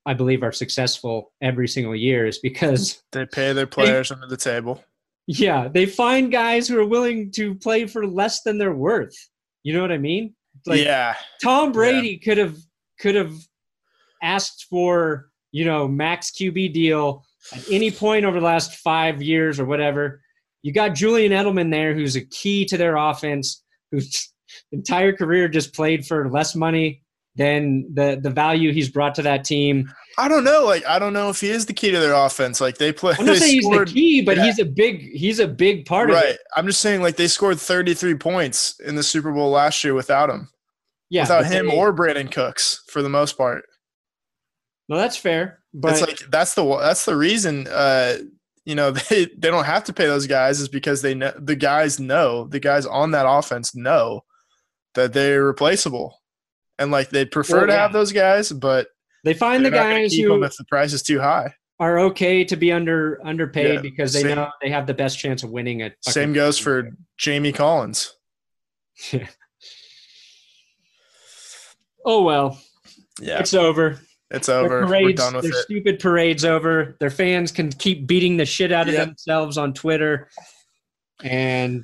[0.06, 4.38] I believe, are successful every single year is because They pay their players under the
[4.38, 4.84] table.
[5.28, 9.16] yeah, they find guys who are willing to play for less than they're worth.
[9.64, 10.34] You know what I mean?
[10.68, 11.16] Like, yeah.
[11.42, 12.58] Tom Brady could have
[13.00, 13.34] could have
[14.22, 19.60] asked for you know max QB deal at any point over the last five years
[19.60, 20.22] or whatever.
[20.64, 24.34] You got Julian Edelman there, who's a key to their offense, whose
[24.72, 27.04] entire career just played for less money
[27.38, 29.90] than the the value he's brought to that team.
[30.18, 30.66] I don't know.
[30.66, 32.60] Like I don't know if he is the key to their offense.
[32.60, 33.16] Like they play.
[33.18, 34.46] I'm not saying he's the key, but yeah.
[34.46, 36.20] he's a big he's a big part of it.
[36.20, 36.38] right.
[36.56, 40.30] I'm just saying, like they scored 33 points in the Super Bowl last year without
[40.30, 40.50] him,
[41.10, 43.64] Yeah, without him they- or Brandin Cooks for the most part.
[44.90, 45.60] no, that's fair.
[45.74, 47.68] But it's like that's the that's the reason.
[47.68, 48.18] Uh,
[48.66, 51.56] you know they they don't have to pay those guys is because they know the
[51.56, 54.22] guys know the guys on that offense know
[54.96, 56.20] that they're replaceable,
[56.80, 57.82] and like they'd prefer Well, to yeah.
[57.84, 58.88] have those guys, but
[59.24, 61.54] they find the guys who if the price is too high.
[61.80, 64.36] are okay to be under underpaid Yeah, because they same.
[64.36, 65.96] know they have the best chance of winning it.
[66.02, 68.14] Same goes for Jamie Collins.
[72.10, 72.58] Oh well,
[73.20, 74.00] Yeah, it's over.
[74.32, 74.88] it's Their over.
[74.88, 75.64] We're done with their it.
[75.66, 76.96] stupid parades over.
[77.02, 79.06] Their fans can keep beating the shit out of Yeah.
[79.06, 80.30] themselves on Twitter.
[81.24, 81.84] And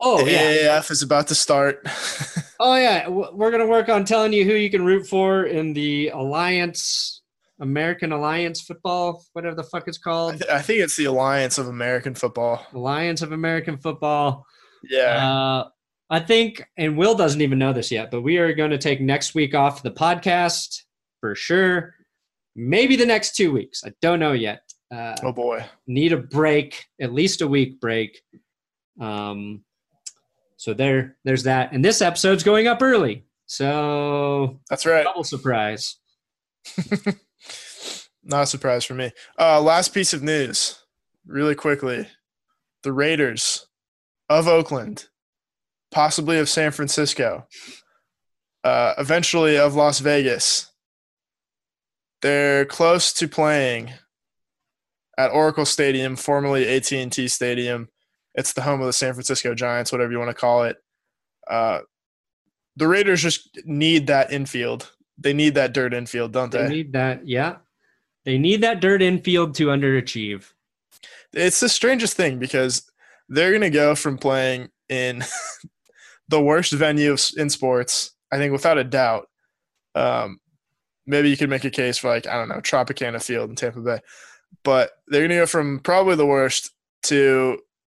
[0.00, 1.86] oh the yeah, AAF is about to start.
[2.60, 6.08] oh yeah, we're gonna work on telling you who you can root for in the
[6.10, 7.22] Alliance,
[7.60, 11.58] American Alliance Football, whatever the fuck it's I, called, th- I think it's the Alliance
[11.58, 12.64] of American Football.
[12.72, 14.46] Alliance of American Football.
[14.88, 15.68] Yeah, Uh,
[16.10, 19.00] I think, and Will doesn't even know this yet, but we are going to take
[19.00, 20.82] next week off the podcast
[21.20, 21.94] for sure.
[22.56, 23.84] Maybe the next two weeks.
[23.84, 24.62] I don't know yet.
[24.90, 25.64] Uh, oh boy.
[25.86, 28.22] Need a break, at least a week break.
[29.00, 29.62] Um,
[30.56, 31.72] so there, there's that.
[31.72, 35.04] And this episode's going up early, so That's right.
[35.04, 35.96] double surprise.
[38.24, 39.12] Not a surprise for me.
[39.38, 40.82] Uh, last piece of news,
[41.26, 42.08] really quickly.
[42.82, 43.66] The Raiders
[44.28, 45.06] of Oakland,
[45.90, 47.46] possibly of San Francisco,
[48.64, 50.70] uh, eventually of Las Vegas.
[52.22, 53.90] They're close to playing
[55.16, 57.88] at Oracle Stadium, formerly AT&T Stadium.
[58.34, 60.76] It's the home of the San Francisco Giants, whatever you want to call it.
[61.48, 61.80] Uh,
[62.76, 64.92] the Raiders just need that infield.
[65.16, 66.68] They need that dirt infield, don't They they?
[66.68, 67.26] need that.
[67.26, 67.56] Yeah,
[68.24, 70.52] they need that dirt infield to underachieve.
[71.32, 72.88] it's the strangest thing because
[73.28, 75.24] they're going to go from playing in
[76.28, 79.28] the worst venue in sports, I think without a doubt.
[79.94, 80.38] Um,
[81.06, 83.80] maybe you could make a case for like I don't know Tropicana Field in Tampa
[83.80, 84.00] Bay,
[84.62, 86.70] but they're going to go from probably the worst
[87.04, 87.58] to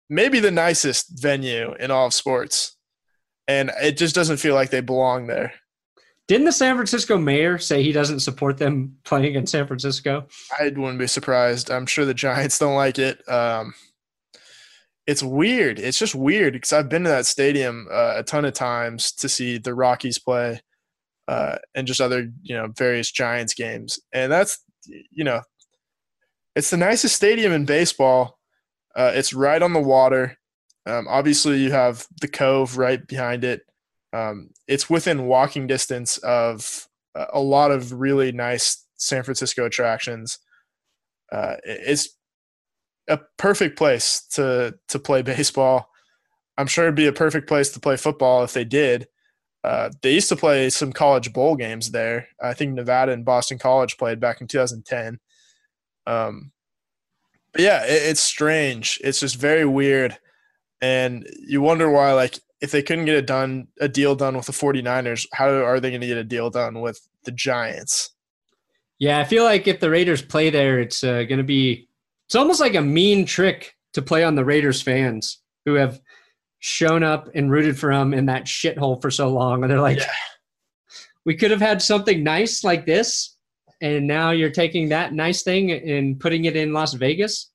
[0.10, 2.78] maybe the nicest venue in all of sports,
[3.48, 5.54] and it just doesn't feel like they belong there.
[6.28, 10.28] Didn't the San Francisco mayor say he doesn't support them playing in San Francisco?
[10.60, 11.72] I wouldn't be surprised.
[11.72, 13.28] I'm sure the Giants don't like it.
[13.28, 13.74] Um,
[15.10, 15.80] it's weird.
[15.80, 19.28] It's just weird because I've been to that stadium uh, a ton of times to
[19.28, 20.62] see the Rockies play
[21.28, 25.42] uh, and just other you know various Giants games, and that's you know
[26.56, 28.38] it's the nicest stadium in baseball.
[28.96, 30.38] Uh, it's right on the water.
[30.86, 33.62] Um, obviously, you have the Cove right behind it.
[34.14, 40.38] Um, it's within walking distance of a- a lot of really nice San Francisco attractions.
[41.32, 42.10] Uh, it's
[43.10, 45.90] a perfect place to to play baseball.
[46.58, 49.08] I'm sure it'd be a perfect place to play football if they did.
[49.64, 52.28] Uh, they used to play some college bowl games there.
[52.42, 55.20] I think Nevada and Boston College played back in 2010.
[56.08, 56.52] Um,
[57.52, 59.00] but yeah, it, it's strange.
[59.04, 60.18] It's just very weird,
[60.82, 62.14] and you wonder why.
[62.14, 65.80] Like, if they couldn't get it done, a deal done with the 49ers, how are
[65.80, 68.12] they going to get a deal done with the Giants?
[68.98, 71.89] Yeah, I feel like if the Raiders play there, it's uh, going to be.
[72.30, 76.00] It's almost like a mean trick to play on the Raiders fans who have
[76.60, 79.64] shown up and rooted for him in that shithole for so long.
[79.64, 80.12] And they're like, Yeah.
[81.26, 83.36] we could have had something nice like this.
[83.82, 87.50] And now you're taking that nice thing and putting it in Las Vegas.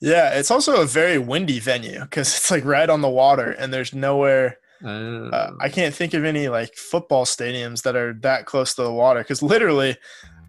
[0.00, 3.72] Yeah, it's also a very windy venue because it's like right on the water, and
[3.74, 4.58] there's nowhere.
[4.84, 4.88] Uh,
[5.32, 8.92] Uh, I can't think of any like football stadiums that are that close to the
[8.92, 9.96] water because literally,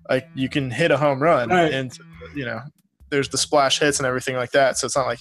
[0.09, 1.71] like you can hit a home run, Right.
[1.71, 1.95] and
[2.35, 2.59] you know,
[3.13, 4.77] there's the splash hits and everything like that.
[4.79, 5.19] So it's not like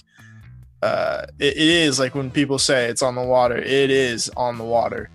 [0.81, 3.55] uh, it, it is like when people say it's on the water.
[3.57, 5.09] It is on the water,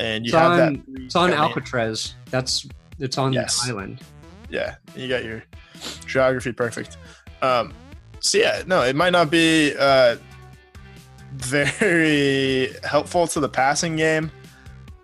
[0.00, 1.02] and you It's have on- that.
[1.04, 2.14] it's on Alcatraz.
[2.30, 2.66] That's
[2.98, 3.64] it's on Yes.
[3.64, 4.00] the island.
[4.50, 5.44] yeah, you got your
[6.06, 6.96] geography perfect.
[7.40, 7.72] Um,
[8.20, 10.16] so yeah, no, it might not be uh,
[11.34, 14.30] very helpful to the passing game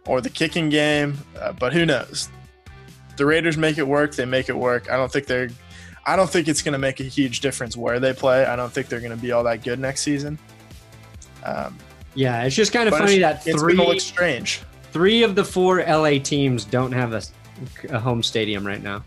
[0.07, 2.29] or the kicking game, uh, but who knows?
[3.17, 4.15] The Raiders make it work.
[4.17, 4.91] They make it work.
[4.91, 5.49] I don't think they're.
[6.07, 8.45] I don't think it's going to make a huge difference where they play.
[8.45, 10.39] I don't think they're going to be all that good next season.
[11.45, 11.77] Um,
[12.15, 14.61] Yeah, it's just kind of funny that it's three look strange.
[14.93, 17.23] three of the four LA teams don't have a,
[17.91, 19.03] a home stadium right now.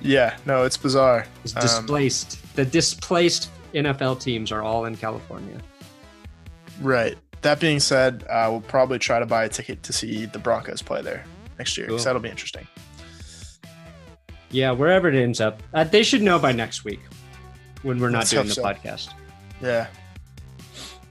[0.00, 1.26] Yeah, no, it's bizarre.
[1.44, 2.54] It's Um, displaced.
[2.54, 5.58] the displaced NFL teams are all in California.
[6.80, 7.16] Right.
[7.42, 10.82] That being said, uh, we'll probably try to buy a ticket to see the Broncos
[10.82, 11.24] play there
[11.58, 11.86] next year.
[11.86, 12.04] 'cause Cool.
[12.04, 12.66] that'll be interesting.
[14.50, 17.00] Yeah, wherever it ends up, uh, they should know by next week
[17.82, 18.62] when we're not Let's doing the so.
[18.62, 19.10] podcast.
[19.60, 19.88] Yeah.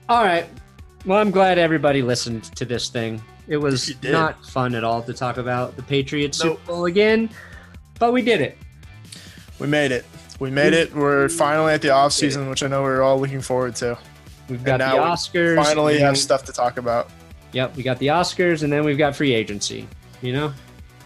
[0.08, 0.48] All right.
[1.06, 3.22] Well, I'm glad everybody listened to this thing.
[3.48, 6.60] It was not fun at all to talk about the Patriots Nope.
[6.60, 7.30] Super Bowl again,
[8.00, 8.58] but we did it.
[9.60, 10.06] We made it.
[10.40, 10.94] We made it.
[10.94, 13.98] We're finally at the off season, which I know we're all looking forward to.
[14.50, 15.56] We've got the we Oscars.
[15.64, 17.10] Finally have stuff to talk about.
[17.54, 19.88] Yep, we got the Oscars, and then we've got free agency.
[20.22, 20.54] You know,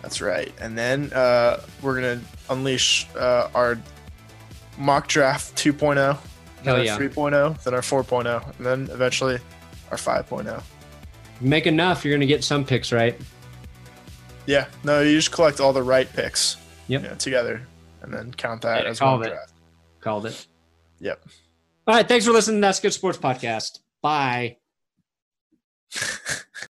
[0.02, 0.52] That's right.
[0.62, 3.78] And then uh, we're gonna unleash uh, our
[4.78, 6.18] mock draft 2.0, then
[6.64, 6.98] Hell our yeah.
[6.98, 9.36] 3.0, then our 4.0, and then eventually
[9.92, 9.96] our oh.
[9.98, 10.64] 5.0.
[11.42, 13.20] make enough, you're gonna get some picks right.
[14.46, 14.66] Yeah.
[14.84, 17.04] No, you just collect all the right picks Yep.
[17.04, 17.62] you know, together,
[18.02, 19.32] and then count that Yeah, as called one it.
[19.32, 19.54] draft.
[20.00, 20.48] Called it.
[21.00, 21.22] Yep.
[21.88, 22.08] All right.
[22.08, 23.80] Thanks for listening to That's Good Sports Podcast.
[24.02, 24.58] Bye.